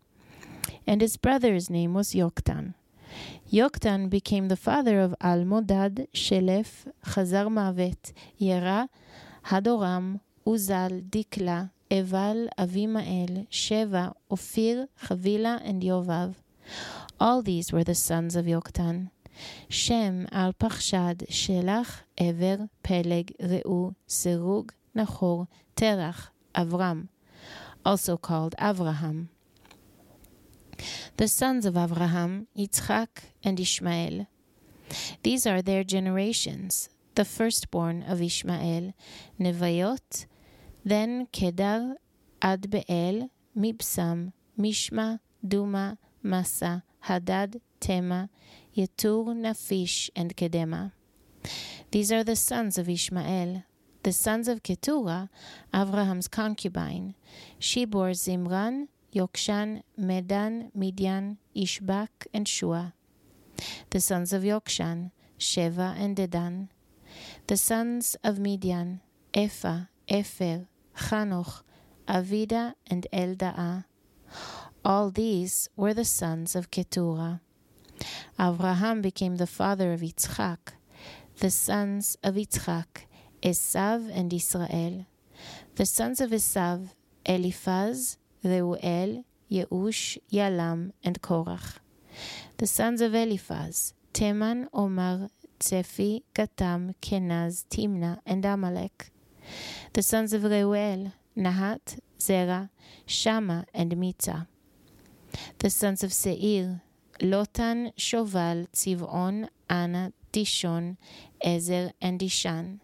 And 0.85 1.01
his 1.01 1.17
brother's 1.17 1.69
name 1.69 1.93
was 1.93 2.13
Yoktan. 2.13 2.75
Yoktan 3.51 4.09
became 4.09 4.47
the 4.47 4.55
father 4.55 4.99
of 4.99 5.15
Almodad, 5.19 6.07
Shelef, 6.13 6.85
Chazar 7.05 7.47
Mavet, 7.49 8.13
Yera, 8.39 8.89
Hadoram, 9.45 10.19
Uzal, 10.45 11.09
Dikla, 11.09 11.71
Eval, 11.89 12.49
Avimael, 12.57 13.47
Sheva, 13.49 14.13
Ophir, 14.29 14.87
Chavila, 15.05 15.59
and 15.63 15.81
Yovav. 15.81 16.35
All 17.19 17.41
these 17.41 17.73
were 17.73 17.83
the 17.83 17.95
sons 17.95 18.35
of 18.35 18.45
Yoktan. 18.45 19.09
Shem, 19.67 20.27
Arpachshad, 20.31 21.29
Shelach, 21.29 22.01
Ever, 22.17 22.69
Peleg, 22.83 23.35
Reu, 23.39 23.95
Serug, 24.07 24.71
Nahor, 24.93 25.47
Terach, 25.75 26.29
Avram, 26.55 27.07
also 27.85 28.17
called 28.17 28.55
Avraham 28.59 29.27
the 31.17 31.27
sons 31.27 31.65
of 31.65 31.75
Abraham, 31.75 32.47
Yitzchak, 32.57 33.09
and 33.43 33.59
Ishmael. 33.59 34.27
These 35.23 35.45
are 35.45 35.61
their 35.61 35.83
generations. 35.83 36.89
The 37.15 37.25
firstborn 37.25 38.03
of 38.03 38.21
Ishmael, 38.21 38.93
Nevayot, 39.37 40.25
then 40.85 41.27
Kedar, 41.33 41.95
Ad 42.41 42.69
Beel, 42.69 43.29
Mibsam, 43.57 44.31
Mishma, 44.57 45.19
Duma, 45.45 45.97
Massa, 46.23 46.83
Hadad, 47.01 47.59
Tema, 47.81 48.29
Yetur, 48.75 49.35
Nafish, 49.35 50.09
and 50.15 50.35
Kedema. 50.35 50.91
These 51.91 52.11
are 52.11 52.23
the 52.23 52.35
sons 52.35 52.77
of 52.77 52.89
Ishmael. 52.89 53.63
The 54.03 54.13
sons 54.13 54.47
of 54.47 54.63
Keturah, 54.63 55.29
Abraham's 55.73 56.27
concubine. 56.27 57.15
She 57.57 57.83
bore 57.85 58.11
Zimran, 58.11 58.87
Yokshan, 59.13 59.83
Medan, 59.97 60.71
Midian, 60.73 61.37
Ishbak, 61.55 62.27
and 62.33 62.47
Shua. 62.47 62.93
The 63.89 63.99
sons 63.99 64.31
of 64.31 64.43
Yokshan, 64.43 65.11
Sheva 65.37 65.95
and 65.99 66.15
Dedan. 66.15 66.69
The 67.47 67.57
sons 67.57 68.15
of 68.23 68.39
Midian, 68.39 69.01
Epha, 69.33 69.89
Efer, 70.07 70.67
Chanoch, 70.95 71.63
Avida, 72.07 72.75
and 72.87 73.07
Eldaah. 73.11 73.85
All 74.85 75.11
these 75.11 75.69
were 75.75 75.93
the 75.93 76.05
sons 76.05 76.55
of 76.55 76.71
Keturah. 76.71 77.41
Abraham 78.39 79.01
became 79.01 79.35
the 79.35 79.47
father 79.47 79.93
of 79.93 80.01
Yitzchak. 80.01 80.73
The 81.39 81.49
sons 81.49 82.17
of 82.23 82.35
Yitzchak, 82.35 83.05
Esav 83.41 84.09
and 84.13 84.33
Israel. 84.33 85.05
The 85.75 85.85
sons 85.85 86.21
of 86.21 86.31
Esav, 86.31 86.89
Eliphaz, 87.25 88.17
Reuel, 88.43 89.23
Yeush, 89.51 90.17
Yalam, 90.31 90.91
and 91.03 91.21
Korach. 91.21 91.77
The 92.57 92.67
sons 92.67 93.01
of 93.01 93.15
Eliphaz, 93.15 93.93
Teman, 94.13 94.67
Omar, 94.73 95.29
Tzefi, 95.59 96.23
Gatam, 96.33 96.95
Kenaz, 97.01 97.65
Timna, 97.69 98.19
and 98.25 98.45
Amalek. 98.45 99.11
The 99.93 100.01
sons 100.01 100.33
of 100.33 100.43
Reuel, 100.43 101.13
Nahat, 101.37 101.99
Zerah, 102.21 102.69
Shama, 103.05 103.65
and 103.73 103.91
Mitzah. 103.93 104.47
The 105.59 105.69
sons 105.69 106.03
of 106.03 106.11
Seir, 106.11 106.81
Lotan, 107.19 107.93
Shoval, 107.97 108.67
Tzivon, 108.73 109.49
Anah, 109.69 110.13
Dishon, 110.31 110.97
Ezer, 111.43 111.91
and 112.01 112.19
Dishan. 112.19 112.79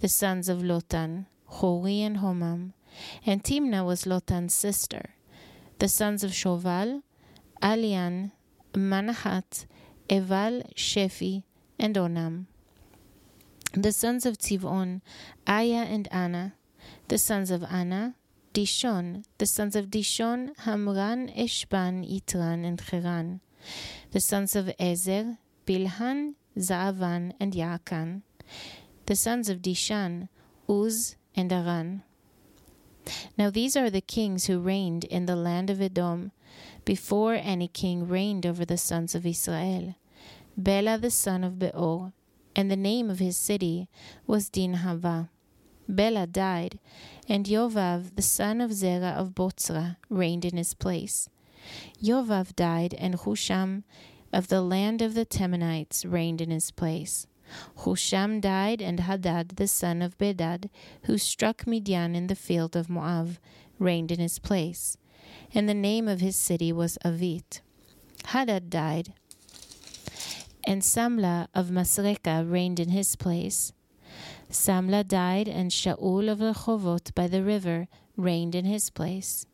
The 0.00 0.08
sons 0.08 0.48
of 0.48 0.58
Lotan, 0.58 1.26
Hori 1.46 2.02
and 2.02 2.18
Homam 2.18 2.72
and 3.24 3.42
Timna 3.42 3.84
was 3.84 4.04
Lotan's 4.04 4.54
sister. 4.54 5.10
The 5.78 5.88
sons 5.88 6.24
of 6.24 6.32
Shoval, 6.32 7.02
Alian, 7.62 8.32
Manahat, 8.74 9.66
Eval, 10.10 10.62
Shefi, 10.74 11.44
and 11.78 11.94
Onam. 11.96 12.46
The 13.74 13.92
sons 13.92 14.26
of 14.26 14.38
Tzivon, 14.38 15.02
Aya 15.46 15.84
and 15.84 16.08
Anah. 16.10 16.54
The 17.08 17.18
sons 17.18 17.50
of 17.50 17.62
Anah, 17.64 18.14
Dishon. 18.54 19.24
The 19.38 19.46
sons 19.46 19.76
of 19.76 19.86
Dishon, 19.86 20.56
Hamran, 20.56 21.36
Eshban, 21.36 22.04
Itran, 22.08 22.64
and 22.64 22.78
Cheran. 22.78 23.40
The 24.12 24.20
sons 24.20 24.56
of 24.56 24.72
Ezer, 24.78 25.38
Bilhan, 25.66 26.34
Zaavan, 26.56 27.32
and 27.38 27.52
Yaakan. 27.52 28.22
The 29.06 29.16
sons 29.16 29.48
of 29.48 29.62
Dishan, 29.62 30.28
Uz, 30.68 31.16
and 31.34 31.52
Aran. 31.52 32.02
Now 33.36 33.50
these 33.50 33.76
are 33.76 33.90
the 33.90 34.00
kings 34.00 34.46
who 34.46 34.60
reigned 34.60 35.04
in 35.04 35.26
the 35.26 35.36
land 35.36 35.70
of 35.70 35.80
Edom, 35.80 36.32
before 36.84 37.34
any 37.34 37.68
king 37.68 38.08
reigned 38.08 38.44
over 38.44 38.64
the 38.64 38.78
sons 38.78 39.14
of 39.14 39.26
Israel. 39.26 39.94
Bela 40.56 40.98
the 40.98 41.10
son 41.10 41.44
of 41.44 41.58
Beor, 41.58 42.12
and 42.56 42.70
the 42.70 42.76
name 42.76 43.10
of 43.10 43.18
his 43.18 43.36
city 43.36 43.88
was 44.26 44.50
Dinhava. 44.50 45.28
Bela 45.88 46.26
died, 46.26 46.78
and 47.28 47.46
Yovav 47.46 48.16
the 48.16 48.22
son 48.22 48.60
of 48.60 48.72
Zerah 48.72 49.14
of 49.16 49.34
Botzra 49.34 49.96
reigned 50.10 50.44
in 50.44 50.56
his 50.56 50.74
place. 50.74 51.28
Yovav 52.02 52.54
died, 52.54 52.94
and 52.94 53.14
Husham 53.14 53.84
of 54.32 54.48
the 54.48 54.62
land 54.62 55.02
of 55.02 55.14
the 55.14 55.24
Temanites 55.24 56.04
reigned 56.04 56.40
in 56.40 56.50
his 56.50 56.70
place. 56.70 57.26
Husham 57.78 58.40
died, 58.40 58.82
and 58.82 59.00
Hadad 59.00 59.56
the 59.56 59.68
son 59.68 60.02
of 60.02 60.18
Bedad, 60.18 60.68
who 61.04 61.16
struck 61.16 61.66
Midian 61.66 62.14
in 62.14 62.26
the 62.26 62.34
field 62.34 62.76
of 62.76 62.90
Moab, 62.90 63.38
reigned 63.78 64.12
in 64.12 64.20
his 64.20 64.38
place. 64.38 64.96
And 65.54 65.68
the 65.68 65.74
name 65.74 66.08
of 66.08 66.20
his 66.20 66.36
city 66.36 66.72
was 66.72 66.98
Avit. 67.04 67.60
Hadad 68.26 68.68
died, 68.68 69.14
and 70.64 70.82
Samla 70.82 71.48
of 71.54 71.70
Masreka 71.70 72.44
reigned 72.50 72.78
in 72.78 72.90
his 72.90 73.16
place. 73.16 73.72
Samla 74.50 75.06
died, 75.06 75.48
and 75.48 75.70
Shaul 75.70 76.30
of 76.30 76.40
Rehovot 76.40 77.14
by 77.14 77.26
the 77.26 77.42
river 77.42 77.88
reigned 78.16 78.54
in 78.54 78.64
his 78.64 78.90
place. 78.90 79.46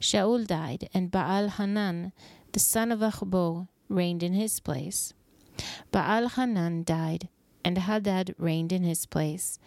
Shaul 0.00 0.46
died, 0.46 0.88
and 0.92 1.10
Baal 1.10 1.48
Hanan, 1.48 2.12
the 2.52 2.60
son 2.60 2.92
of 2.92 3.00
Achbor, 3.00 3.68
reigned 3.88 4.22
in 4.22 4.32
his 4.34 4.60
place. 4.60 5.14
Baal 5.90 6.28
Hanan 6.28 6.84
died, 6.84 7.28
and 7.64 7.78
Hadad 7.78 8.34
reigned 8.38 8.72
in 8.72 8.82
his 8.82 9.06
place. 9.06 9.58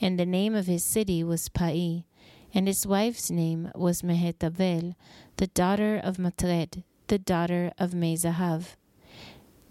And 0.00 0.18
the 0.18 0.26
name 0.26 0.54
of 0.54 0.66
his 0.66 0.84
city 0.84 1.24
was 1.24 1.48
Pai, 1.48 2.04
and 2.52 2.66
his 2.66 2.86
wife's 2.86 3.30
name 3.30 3.70
was 3.74 4.02
Mehetabel, 4.02 4.94
the 5.36 5.46
daughter 5.48 6.00
of 6.02 6.18
Matred, 6.18 6.82
the 7.08 7.18
daughter 7.18 7.72
of 7.78 7.92
Mezahav. 7.92 8.76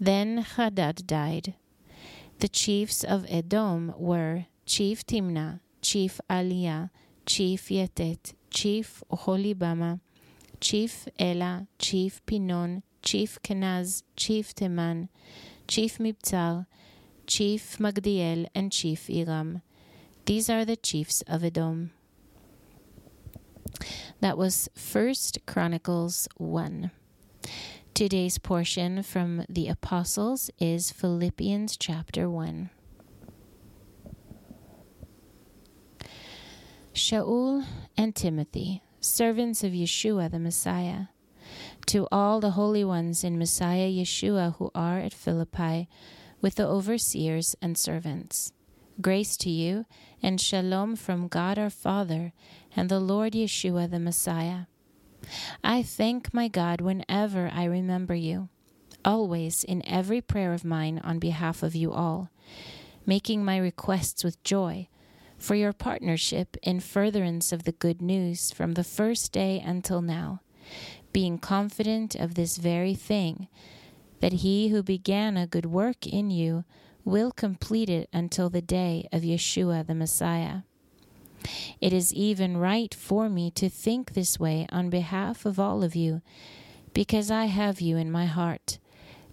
Then 0.00 0.38
Hadad 0.38 1.06
died. 1.06 1.54
The 2.38 2.48
chiefs 2.48 3.02
of 3.02 3.24
Edom 3.28 3.94
were 3.96 4.46
Chief 4.66 5.06
Timnah, 5.06 5.60
Chief 5.80 6.20
Aliyah, 6.28 6.90
Chief 7.24 7.68
Yetet, 7.68 8.34
Chief 8.56 9.04
Oholibama, 9.12 10.00
Chief 10.62 11.08
Ela, 11.18 11.66
Chief 11.78 12.24
Pinon, 12.24 12.82
Chief 13.02 13.38
Kenaz, 13.42 14.02
Chief 14.16 14.54
Teman, 14.54 15.10
Chief 15.68 15.98
Mibzar, 15.98 16.64
Chief 17.26 17.76
Magdiel, 17.76 18.46
and 18.54 18.72
Chief 18.72 19.10
Iram. 19.10 19.60
These 20.24 20.48
are 20.48 20.64
the 20.64 20.76
chiefs 20.76 21.22
of 21.26 21.44
Edom. 21.44 21.90
That 24.20 24.38
was 24.38 24.70
First 24.74 25.40
Chronicles 25.44 26.26
1. 26.38 26.90
Today's 27.92 28.38
portion 28.38 29.02
from 29.02 29.44
the 29.50 29.68
Apostles 29.68 30.50
is 30.58 30.90
Philippians 30.90 31.76
chapter 31.76 32.30
1. 32.30 32.70
Shaul 36.96 37.66
and 37.98 38.16
Timothy, 38.16 38.82
servants 39.00 39.62
of 39.62 39.72
Yeshua 39.72 40.30
the 40.30 40.38
Messiah, 40.38 41.08
to 41.84 42.08
all 42.10 42.40
the 42.40 42.52
holy 42.52 42.84
ones 42.84 43.22
in 43.22 43.38
Messiah 43.38 43.90
Yeshua 43.90 44.56
who 44.56 44.70
are 44.74 44.98
at 44.98 45.12
Philippi, 45.12 45.90
with 46.40 46.54
the 46.54 46.66
overseers 46.66 47.54
and 47.60 47.76
servants. 47.76 48.54
Grace 48.98 49.36
to 49.36 49.50
you 49.50 49.84
and 50.22 50.40
shalom 50.40 50.96
from 50.96 51.28
God 51.28 51.58
our 51.58 51.68
Father 51.68 52.32
and 52.74 52.88
the 52.88 52.98
Lord 52.98 53.34
Yeshua 53.34 53.90
the 53.90 54.00
Messiah. 54.00 54.60
I 55.62 55.82
thank 55.82 56.32
my 56.32 56.48
God 56.48 56.80
whenever 56.80 57.50
I 57.52 57.64
remember 57.64 58.14
you, 58.14 58.48
always 59.04 59.64
in 59.64 59.86
every 59.86 60.22
prayer 60.22 60.54
of 60.54 60.64
mine 60.64 61.02
on 61.04 61.18
behalf 61.18 61.62
of 61.62 61.74
you 61.74 61.92
all, 61.92 62.30
making 63.04 63.44
my 63.44 63.58
requests 63.58 64.24
with 64.24 64.42
joy 64.42 64.88
for 65.38 65.54
your 65.54 65.72
partnership 65.72 66.56
in 66.62 66.80
furtherance 66.80 67.52
of 67.52 67.64
the 67.64 67.72
good 67.72 68.00
news 68.00 68.50
from 68.50 68.72
the 68.72 68.84
first 68.84 69.32
day 69.32 69.62
until 69.64 70.00
now, 70.02 70.40
being 71.12 71.38
confident 71.38 72.14
of 72.14 72.34
this 72.34 72.56
very 72.56 72.94
thing, 72.94 73.48
that 74.20 74.34
he 74.34 74.68
who 74.68 74.82
began 74.82 75.36
a 75.36 75.46
good 75.46 75.66
work 75.66 76.06
in 76.06 76.30
you 76.30 76.64
will 77.04 77.30
complete 77.30 77.88
it 77.88 78.08
until 78.12 78.50
the 78.50 78.62
day 78.62 79.06
of 79.12 79.22
Yeshua 79.22 79.86
the 79.86 79.94
Messiah. 79.94 80.62
It 81.80 81.92
is 81.92 82.12
even 82.14 82.56
right 82.56 82.92
for 82.94 83.28
me 83.28 83.50
to 83.52 83.68
think 83.68 84.14
this 84.14 84.40
way 84.40 84.66
on 84.72 84.90
behalf 84.90 85.46
of 85.46 85.60
all 85.60 85.84
of 85.84 85.94
you, 85.94 86.22
because 86.92 87.30
I 87.30 87.44
have 87.44 87.80
you 87.80 87.96
in 87.96 88.10
my 88.10 88.24
heart, 88.24 88.78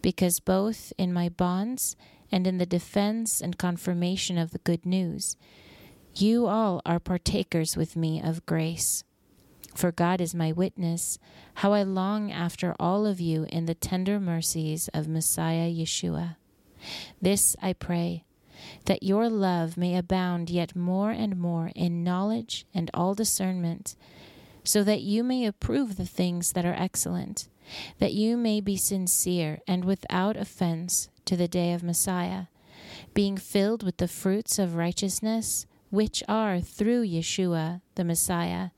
because 0.01 0.39
both 0.39 0.91
in 0.97 1.13
my 1.13 1.29
bonds 1.29 1.95
and 2.31 2.45
in 2.45 2.57
the 2.57 2.65
defense 2.65 3.39
and 3.41 3.57
confirmation 3.57 4.37
of 4.37 4.51
the 4.51 4.59
good 4.59 4.85
news, 4.85 5.37
you 6.15 6.45
all 6.47 6.81
are 6.85 6.99
partakers 6.99 7.75
with 7.75 7.95
me 7.95 8.21
of 8.21 8.45
grace. 8.45 9.03
For 9.75 9.91
God 9.91 10.21
is 10.21 10.35
my 10.35 10.51
witness, 10.51 11.17
how 11.55 11.73
I 11.73 11.83
long 11.83 12.31
after 12.31 12.75
all 12.79 13.07
of 13.07 13.19
you 13.19 13.47
in 13.49 13.65
the 13.65 13.73
tender 13.73 14.19
mercies 14.19 14.87
of 14.93 15.07
Messiah 15.07 15.69
Yeshua. 15.69 16.35
This 17.21 17.55
I 17.61 17.73
pray 17.73 18.25
that 18.85 19.03
your 19.03 19.29
love 19.29 19.77
may 19.77 19.95
abound 19.95 20.49
yet 20.49 20.75
more 20.75 21.11
and 21.11 21.37
more 21.37 21.71
in 21.75 22.03
knowledge 22.03 22.65
and 22.73 22.91
all 22.93 23.15
discernment, 23.15 23.95
so 24.63 24.83
that 24.83 25.01
you 25.01 25.23
may 25.23 25.45
approve 25.45 25.97
the 25.97 26.05
things 26.05 26.53
that 26.53 26.65
are 26.65 26.75
excellent, 26.77 27.47
that 27.99 28.13
you 28.13 28.37
may 28.37 28.61
be 28.61 28.77
sincere 28.77 29.59
and 29.67 29.83
without 29.83 30.37
offense 30.37 31.09
to 31.25 31.35
the 31.35 31.47
day 31.47 31.73
of 31.73 31.83
Messiah, 31.83 32.43
being 33.13 33.37
filled 33.37 33.83
with 33.83 33.97
the 33.97 34.07
fruits 34.07 34.59
of 34.59 34.75
righteousness, 34.75 35.65
which 35.93 36.23
are 36.27 36.59
through 36.59 37.05
Yeshua 37.05 37.79
the 37.93 38.03
Messiah, 38.03 38.71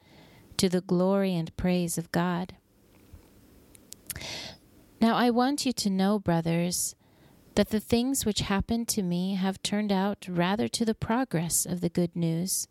to 0.58 0.67
the 0.67 0.82
glory 0.82 1.34
and 1.34 1.56
praise 1.56 1.97
of 1.97 2.12
God. 2.12 2.56
Now 4.99 5.15
I 5.15 5.30
want 5.30 5.65
you 5.65 5.71
to 5.71 5.89
know, 5.89 6.19
brothers, 6.19 6.93
that 7.56 7.69
the 7.69 7.80
things 7.80 8.25
which 8.25 8.41
happened 8.41 8.89
to 8.89 9.01
me 9.01 9.36
have 9.36 9.63
turned 9.63 9.93
out 9.93 10.28
rather 10.28 10.67
to 10.67 10.84
the 10.84 10.93
progress 10.93 11.65
of 11.65 11.80
the 11.80 11.88
good 11.88 12.13
news, 12.17 12.67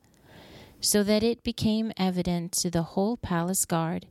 so 0.79 1.03
that 1.03 1.23
it 1.23 1.43
became 1.43 1.91
evident 1.97 2.53
to 2.53 2.71
the 2.71 2.83
whole 2.83 3.17
palace 3.17 3.65
guard 3.65 4.05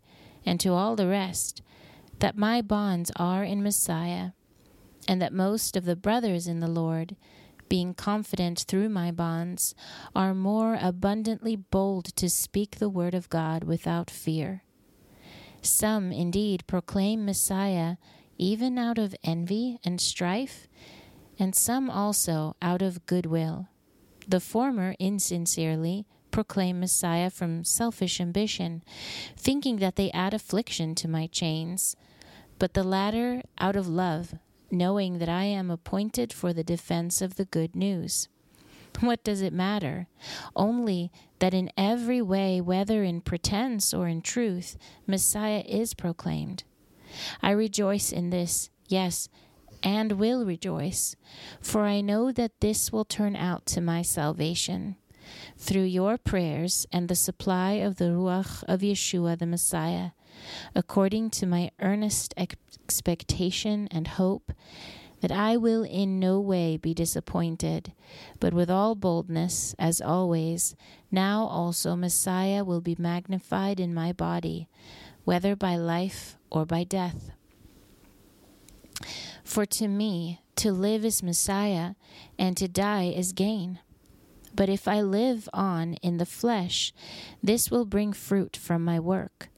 and 0.44 0.60
to 0.60 0.74
all 0.74 0.96
the 0.96 1.08
rest 1.08 1.62
that 2.18 2.36
my 2.36 2.60
bonds 2.60 3.12
are 3.18 3.44
in 3.44 3.62
Messiah, 3.62 4.32
and 5.08 5.22
that 5.22 5.32
most 5.32 5.78
of 5.78 5.86
the 5.86 5.96
brothers 5.96 6.48
in 6.48 6.60
the 6.60 6.68
Lord, 6.68 7.16
being 7.74 7.96
confident 7.96 8.66
through 8.68 8.88
my 8.88 9.10
bonds, 9.10 9.74
are 10.16 10.36
more 10.36 10.78
abundantly 10.80 11.56
bold 11.56 12.06
to 12.16 12.30
speak 12.30 12.76
the 12.76 12.88
word 12.88 13.16
of 13.16 13.28
God 13.30 13.64
without 13.64 14.12
fear. 14.12 14.62
Some 15.64 16.12
indeed 16.12 16.68
proclaim 16.68 17.26
Messiah 17.26 17.96
even 18.38 18.78
out 18.78 19.00
of 19.00 19.16
envy 19.24 19.80
and 19.84 20.00
strife, 20.00 20.68
and 21.40 21.56
some 21.56 21.90
also 21.90 22.56
out 22.62 22.84
of 22.84 23.08
goodwill. 23.08 23.70
The 24.28 24.40
former 24.40 24.94
insincerely 25.00 26.06
proclaim 26.30 26.80
Messiah 26.80 27.32
from 27.32 27.64
selfish 27.64 28.22
ambition, 28.22 28.84
thinking 29.36 29.78
that 29.78 29.96
they 29.96 30.12
add 30.12 30.36
affliction 30.36 30.94
to 30.94 31.08
my 31.08 31.26
chains, 31.26 31.96
but 32.60 32.76
the 32.76 32.84
latter 32.84 33.42
out 33.58 33.76
of 33.76 33.88
love, 33.88 34.36
knowing 34.74 35.20
that 35.20 35.30
I 35.30 35.46
am 35.46 35.72
appointed 35.72 36.34
for 36.34 36.52
the 36.52 36.64
defense 36.64 37.22
of 37.22 37.36
the 37.36 37.46
good 37.46 37.76
news. 37.76 38.28
What 39.00 39.24
does 39.24 39.42
it 39.42 39.54
matter? 39.54 40.08
Only 40.56 41.12
that 41.40 41.54
in 41.54 41.72
every 41.76 42.22
way, 42.22 42.62
whether 42.62 43.04
in 43.04 43.22
pretense 43.22 43.94
or 43.94 44.08
in 44.08 44.22
truth, 44.22 44.78
Messiah 45.08 45.64
is 45.68 45.94
proclaimed. 45.94 46.64
I 47.42 47.52
rejoice 47.52 48.12
in 48.12 48.30
this, 48.30 48.70
yes, 48.88 49.30
and 49.82 50.14
will 50.14 50.46
rejoice, 50.46 51.16
for 51.62 51.82
I 51.82 52.02
know 52.02 52.32
that 52.32 52.60
this 52.62 52.92
will 52.92 53.06
turn 53.06 53.36
out 53.36 53.66
to 53.68 53.82
my 53.82 54.02
salvation. 54.02 54.96
Through 55.58 55.84
your 55.84 56.18
prayers 56.18 56.86
and 56.92 57.08
the 57.08 57.16
supply 57.16 57.74
of 57.74 57.98
the 57.98 58.06
Ruach 58.12 58.64
of 58.68 58.82
Yeshua 58.82 59.38
the 59.38 59.46
Messiah, 59.46 60.12
according 60.76 61.30
to 61.32 61.46
my 61.46 61.72
earnest 61.80 62.34
expectation 62.38 63.88
and 63.92 64.08
hope, 64.08 64.52
that 65.22 65.32
I 65.32 65.56
will 65.56 65.84
in 65.84 66.20
no 66.20 66.40
way 66.42 66.76
be 66.76 66.94
disappointed, 66.94 67.94
but 68.42 68.54
with 68.54 68.70
all 68.70 68.94
boldness, 68.94 69.74
as 69.80 70.02
always, 70.02 70.76
now 71.12 71.46
also 71.46 71.96
Messiah 71.96 72.64
will 72.66 72.82
be 72.82 72.98
magnified 73.00 73.80
in 73.80 73.94
my 73.94 74.12
body, 74.12 74.68
whether 75.24 75.56
by 75.56 75.78
life 75.78 76.36
or 76.50 76.66
by 76.66 76.84
death. 76.84 77.32
For 79.46 79.66
to 79.66 79.88
me, 79.88 80.42
to 80.58 80.74
live 80.74 81.06
is 81.06 81.24
Messiah, 81.24 81.96
and 82.38 82.58
to 82.58 82.68
die 82.68 83.06
is 83.06 83.32
gain. 83.32 83.80
But 84.54 84.68
if 84.70 84.88
I 84.88 85.02
live 85.02 85.48
on 85.54 85.94
in 85.96 86.18
the 86.18 86.26
flesh, 86.26 86.94
this 87.42 87.72
will 87.72 87.86
bring 87.86 88.14
fruit 88.14 88.58
from 88.58 88.84
my 88.84 89.00
work. 89.00 89.50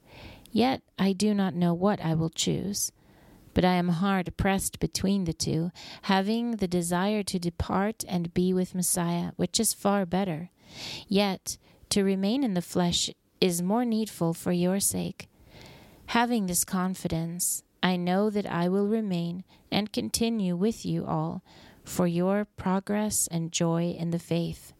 Yet 0.56 0.84
I 0.98 1.12
do 1.12 1.34
not 1.34 1.54
know 1.54 1.74
what 1.74 2.00
I 2.00 2.14
will 2.14 2.30
choose. 2.30 2.94
But 3.54 3.66
I 3.66 3.74
am 3.74 3.90
hard 3.90 4.38
pressed 4.38 4.80
between 4.80 5.26
the 5.26 5.34
two, 5.34 5.70
having 6.04 6.52
the 6.52 6.68
desire 6.68 7.24
to 7.24 7.38
depart 7.38 8.06
and 8.08 8.34
be 8.34 8.54
with 8.54 8.74
Messiah, 8.74 9.32
which 9.36 9.60
is 9.60 9.74
far 9.74 10.06
better. 10.06 10.52
Yet 11.10 11.58
to 11.90 12.06
remain 12.06 12.42
in 12.42 12.54
the 12.54 12.62
flesh 12.62 13.10
is 13.42 13.62
more 13.62 13.84
needful 13.84 14.34
for 14.34 14.54
your 14.54 14.80
sake. 14.80 15.28
Having 16.08 16.46
this 16.46 16.64
confidence, 16.64 17.62
I 17.84 17.98
know 17.98 18.30
that 18.30 18.50
I 18.50 18.70
will 18.70 18.88
remain 18.88 19.44
and 19.70 19.92
continue 19.92 20.56
with 20.56 20.86
you 20.86 21.06
all 21.06 21.44
for 21.84 22.08
your 22.08 22.46
progress 22.56 23.28
and 23.30 23.52
joy 23.52 23.94
in 24.00 24.12
the 24.12 24.20
faith. 24.20 24.72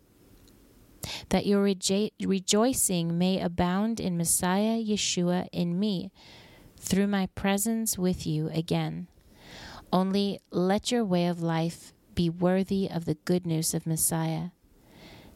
That 1.36 1.46
your 1.46 1.66
rejo- 1.66 2.14
rejoicing 2.24 3.18
may 3.18 3.42
abound 3.42 4.00
in 4.00 4.16
Messiah 4.16 4.82
Yeshua 4.82 5.50
in 5.52 5.78
me 5.78 6.10
through 6.80 7.08
my 7.08 7.26
presence 7.36 7.98
with 7.98 8.26
you 8.26 8.48
again. 8.54 9.10
Only 9.92 10.40
let 10.50 10.94
your 10.94 11.04
way 11.04 11.28
of 11.28 11.42
life 11.44 11.92
be 12.14 12.30
worthy 12.30 12.90
of 12.90 13.04
the 13.04 13.16
good 13.26 13.46
news 13.46 13.74
of 13.74 13.86
Messiah, 13.86 14.52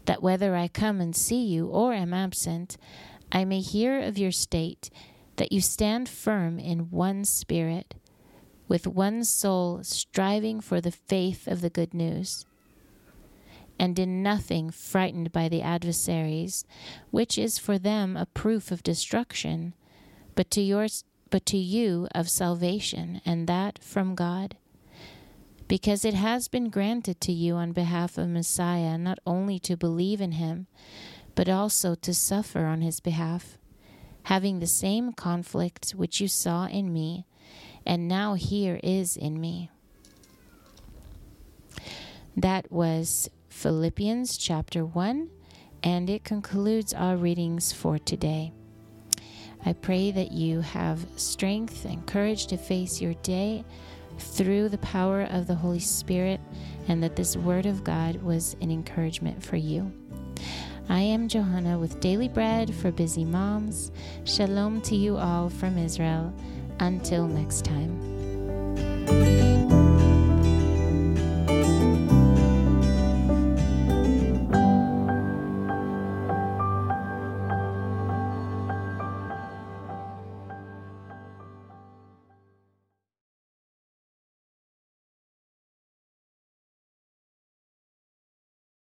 that 0.06 0.24
whether 0.24 0.56
I 0.56 0.70
come 0.70 1.02
and 1.02 1.14
see 1.14 1.44
you 1.44 1.68
or 1.68 1.92
am 1.94 2.14
absent, 2.14 2.78
I 3.30 3.44
may 3.44 3.60
hear 3.60 4.00
of 4.00 4.18
your 4.18 4.32
state 4.32 4.90
that 5.36 5.52
you 5.52 5.60
stand 5.60 6.08
firm 6.08 6.60
in 6.60 6.92
one 6.92 7.26
spirit, 7.26 7.96
with 8.70 8.88
one 8.88 9.26
soul 9.26 9.84
striving 9.84 10.62
for 10.62 10.80
the 10.80 10.92
faith 10.92 11.46
of 11.46 11.60
the 11.60 11.70
good 11.70 11.94
news, 11.94 12.46
and 13.80 13.98
in 13.98 14.22
nothing 14.22 14.70
frightened 14.70 15.32
by 15.32 15.48
the 15.48 15.62
adversaries, 15.62 16.66
which 17.12 17.38
is 17.38 17.58
for 17.58 17.80
them 17.80 18.18
a 18.18 18.26
proof 18.26 18.72
of 18.72 18.84
destruction, 18.84 19.74
but 20.36 20.52
to 20.52 20.62
yours 20.62 21.04
but 21.32 21.46
to 21.46 21.58
you 21.58 22.08
of 22.16 22.28
salvation, 22.28 23.22
and 23.24 23.48
that 23.48 23.80
from 23.84 24.16
God. 24.16 24.58
Because 25.68 26.04
it 26.04 26.16
has 26.16 26.48
been 26.48 26.72
granted 26.72 27.22
to 27.22 27.32
you 27.32 27.54
on 27.54 27.72
behalf 27.72 28.18
of 28.18 28.30
Messiah 28.30 28.98
not 28.98 29.20
only 29.28 29.60
to 29.60 29.78
believe 29.78 30.22
in 30.22 30.34
him, 30.34 30.66
but 31.36 31.48
also 31.48 31.94
to 31.94 32.14
suffer 32.16 32.66
on 32.66 32.82
his 32.82 33.00
behalf 33.00 33.60
having 34.24 34.60
the 34.60 34.68
same 34.68 35.12
conflict 35.12 35.92
which 35.92 36.22
you 36.22 36.28
saw 36.28 36.68
in 36.68 36.94
me, 36.94 37.26
and 37.86 38.08
now 38.08 38.36
here 38.36 38.80
is 38.84 39.18
in 39.18 39.40
me. 39.42 39.70
That 42.36 42.72
was 42.72 43.30
Philippians 43.60 44.38
chapter 44.38 44.86
1, 44.86 45.30
and 45.84 46.10
it 46.10 46.24
concludes 46.24 46.94
our 46.94 47.18
readings 47.18 47.74
for 47.74 48.00
today. 48.00 48.54
I 49.66 49.74
pray 49.74 50.12
that 50.12 50.32
you 50.32 50.62
have 50.62 51.06
strength 51.18 51.84
and 51.84 52.08
courage 52.08 52.48
to 52.48 52.58
face 52.58 53.02
your 53.02 53.16
day 53.16 53.66
through 54.18 54.70
the 54.70 54.78
power 54.78 55.24
of 55.24 55.48
the 55.48 55.56
Holy 55.56 55.82
Spirit, 55.82 56.40
and 56.88 57.04
that 57.04 57.18
this 57.18 57.36
Word 57.36 57.66
of 57.66 57.84
God 57.84 58.24
was 58.24 58.56
an 58.62 58.72
encouragement 58.72 59.44
for 59.44 59.58
you. 59.58 59.92
I 60.88 61.02
am 61.02 61.28
Johanna 61.28 61.78
with 61.78 62.00
Daily 62.00 62.30
Bread 62.30 62.74
for 62.74 62.94
Busy 62.94 63.26
Moms. 63.26 63.92
Shalom 64.24 64.80
to 64.84 64.96
you 64.96 65.18
all 65.18 65.50
from 65.50 65.78
Israel. 65.78 66.34
Until 66.80 67.28
next 67.28 67.66
time. 67.66 69.39